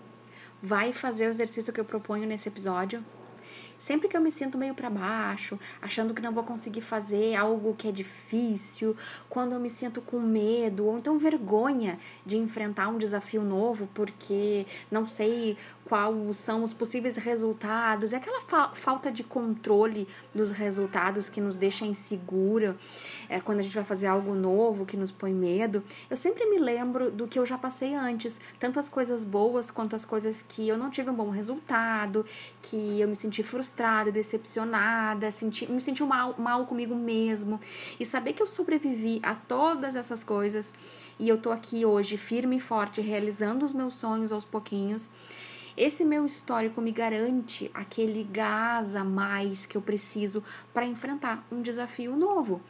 Vai 0.62 0.92
fazer 0.92 1.26
o 1.26 1.30
exercício 1.30 1.72
que 1.72 1.80
eu 1.80 1.84
proponho 1.84 2.24
nesse 2.24 2.48
episódio? 2.48 3.04
Sempre 3.76 4.06
que 4.06 4.16
eu 4.16 4.20
me 4.20 4.30
sinto 4.30 4.56
meio 4.56 4.76
para 4.76 4.88
baixo, 4.88 5.58
achando 5.80 6.14
que 6.14 6.22
não 6.22 6.30
vou 6.30 6.44
conseguir 6.44 6.82
fazer 6.82 7.34
algo 7.34 7.74
que 7.74 7.88
é 7.88 7.90
difícil, 7.90 8.96
quando 9.28 9.54
eu 9.54 9.58
me 9.58 9.68
sinto 9.68 10.00
com 10.00 10.20
medo 10.20 10.86
ou 10.86 10.98
então 10.98 11.18
vergonha 11.18 11.98
de 12.24 12.38
enfrentar 12.38 12.86
um 12.86 12.96
desafio 12.96 13.42
novo 13.42 13.88
porque 13.92 14.64
não 14.88 15.08
sei 15.08 15.56
quais 15.92 16.38
são 16.38 16.62
os 16.62 16.72
possíveis 16.72 17.18
resultados, 17.18 18.14
é 18.14 18.16
aquela 18.16 18.40
fa 18.40 18.70
falta 18.72 19.12
de 19.12 19.22
controle 19.22 20.08
dos 20.34 20.50
resultados 20.50 21.28
que 21.28 21.38
nos 21.38 21.58
deixa 21.58 21.84
insegura, 21.84 22.74
é, 23.28 23.38
quando 23.40 23.60
a 23.60 23.62
gente 23.62 23.74
vai 23.74 23.84
fazer 23.84 24.06
algo 24.06 24.34
novo 24.34 24.86
que 24.86 24.96
nos 24.96 25.12
põe 25.12 25.34
medo. 25.34 25.84
Eu 26.08 26.16
sempre 26.16 26.46
me 26.46 26.56
lembro 26.58 27.10
do 27.10 27.28
que 27.28 27.38
eu 27.38 27.44
já 27.44 27.58
passei 27.58 27.94
antes, 27.94 28.40
tanto 28.58 28.80
as 28.80 28.88
coisas 28.88 29.22
boas 29.22 29.70
quanto 29.70 29.94
as 29.94 30.06
coisas 30.06 30.40
que 30.40 30.66
eu 30.66 30.78
não 30.78 30.88
tive 30.88 31.10
um 31.10 31.14
bom 31.14 31.28
resultado, 31.28 32.24
que 32.62 32.98
eu 32.98 33.06
me 33.06 33.14
senti 33.14 33.42
frustrada, 33.42 34.10
decepcionada, 34.10 35.30
senti, 35.30 35.70
me 35.70 35.78
senti 35.78 36.02
mal, 36.02 36.34
mal 36.38 36.64
comigo 36.64 36.94
mesmo. 36.94 37.60
E 38.00 38.06
saber 38.06 38.32
que 38.32 38.42
eu 38.42 38.46
sobrevivi 38.46 39.20
a 39.22 39.34
todas 39.34 39.94
essas 39.94 40.24
coisas 40.24 40.72
e 41.18 41.28
eu 41.28 41.36
tô 41.36 41.50
aqui 41.50 41.84
hoje 41.84 42.16
firme 42.16 42.56
e 42.56 42.60
forte, 42.60 43.02
realizando 43.02 43.62
os 43.62 43.74
meus 43.74 43.92
sonhos 43.92 44.32
aos 44.32 44.46
pouquinhos 44.46 45.10
esse 45.76 46.04
meu 46.04 46.26
histórico 46.26 46.80
me 46.80 46.92
garante 46.92 47.70
aquele 47.72 48.24
gás 48.24 48.94
a 48.94 49.04
mais 49.04 49.64
que 49.64 49.76
eu 49.76 49.82
preciso 49.82 50.42
para 50.72 50.86
enfrentar 50.86 51.46
um 51.50 51.62
desafio 51.62 52.16
novo. 52.16 52.60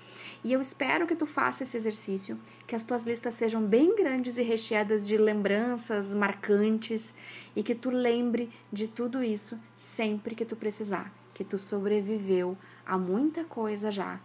E 0.45 0.53
eu 0.53 0.61
espero 0.61 1.07
que 1.07 1.17
tu 1.17 1.27
faça 1.27 1.63
esse 1.63 1.77
exercício, 1.77 2.39
que 2.67 2.75
as 2.75 2.85
tuas 2.85 3.05
listas 3.05 3.35
sejam 3.35 3.63
bem 3.63 3.95
grandes 3.97 4.37
e 4.37 4.43
recheadas 4.43 5.07
de 5.07 5.17
lembranças 5.17 6.15
marcantes 6.15 7.15
e 7.55 7.63
que 7.63 7.75
tu 7.75 7.91
lembre 7.91 8.51
de 8.73 8.87
tudo 8.87 9.23
isso 9.23 9.61
sempre 9.77 10.35
que 10.35 10.45
tu 10.45 10.57
precisar, 10.57 11.13
que 11.35 11.45
tu 11.45 11.59
sobreviveu 11.59 12.57
a 12.85 12.99
muita 12.99 13.45
coisa 13.45 13.91
já, 13.91 14.21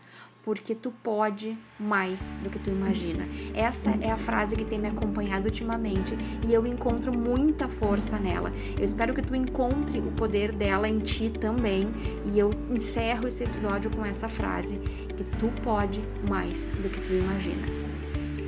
porque 0.48 0.74
tu 0.74 0.92
pode 1.04 1.58
mais 1.78 2.32
do 2.42 2.50
que 2.50 2.58
tu 2.58 2.70
imagina. 2.70 3.28
Essa 3.54 3.90
é 4.00 4.10
a 4.10 4.16
frase 4.16 4.56
que 4.56 4.64
tem 4.64 4.80
me 4.80 4.88
acompanhado 4.88 5.48
ultimamente 5.48 6.18
e 6.48 6.54
eu 6.54 6.66
encontro 6.66 7.12
muita 7.12 7.68
força 7.68 8.18
nela. 8.18 8.54
Eu 8.78 8.86
espero 8.86 9.14
que 9.14 9.22
tu 9.22 9.36
encontre 9.36 10.00
o 10.00 10.10
poder 10.14 10.54
dela 10.54 10.88
em 10.88 11.00
ti 11.00 11.30
também 11.30 11.90
e 12.32 12.40
eu 12.40 12.50
encerro 12.70 13.28
esse 13.28 13.44
episódio 13.44 13.92
com 13.92 14.06
essa 14.06 14.30
frase 14.30 14.78
que 14.78 15.26
tu 15.38 15.52
pode 15.62 16.02
mais 16.30 16.64
do 16.64 16.90
que 16.90 17.02
tu 17.02 17.12
imagina. 17.12 17.68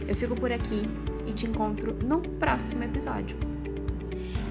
Eu 0.07 0.15
fico 0.15 0.38
por 0.38 0.53
aqui 0.53 0.83
e 1.27 1.33
te 1.33 1.47
encontro 1.47 1.97
no 2.01 2.21
próximo 2.21 2.85
episódio. 2.85 3.48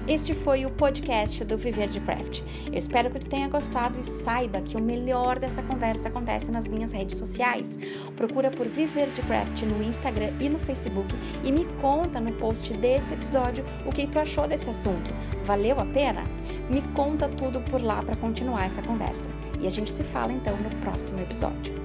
Este 0.09 0.33
foi 0.33 0.65
o 0.65 0.71
podcast 0.71 1.45
do 1.45 1.55
Viver 1.55 1.87
de 1.87 1.99
Craft. 1.99 2.41
Eu 2.65 2.79
espero 2.79 3.11
que 3.11 3.19
tu 3.19 3.29
tenha 3.29 3.47
gostado 3.47 3.99
e 3.99 4.03
saiba 4.03 4.59
que 4.59 4.75
o 4.75 4.81
melhor 4.81 5.37
dessa 5.37 5.61
conversa 5.61 6.07
acontece 6.07 6.49
nas 6.49 6.67
minhas 6.67 6.91
redes 6.91 7.15
sociais. 7.15 7.77
Procura 8.15 8.49
por 8.49 8.67
Viver 8.67 9.11
de 9.11 9.21
Craft 9.21 9.61
no 9.61 9.83
Instagram 9.83 10.31
e 10.39 10.49
no 10.49 10.57
Facebook 10.57 11.15
e 11.43 11.51
me 11.51 11.63
conta 11.79 12.19
no 12.19 12.31
post 12.31 12.73
desse 12.73 13.13
episódio 13.13 13.63
o 13.85 13.91
que 13.91 14.07
tu 14.07 14.17
achou 14.17 14.47
desse 14.47 14.67
assunto. 14.67 15.13
Valeu 15.45 15.79
a 15.79 15.85
pena? 15.85 16.23
Me 16.67 16.81
conta 16.95 17.29
tudo 17.29 17.61
por 17.61 17.79
lá 17.79 18.01
para 18.01 18.15
continuar 18.15 18.65
essa 18.65 18.81
conversa. 18.81 19.29
E 19.61 19.67
a 19.67 19.69
gente 19.69 19.91
se 19.91 20.01
fala 20.01 20.33
então 20.33 20.57
no 20.57 20.71
próximo 20.77 21.21
episódio. 21.21 21.78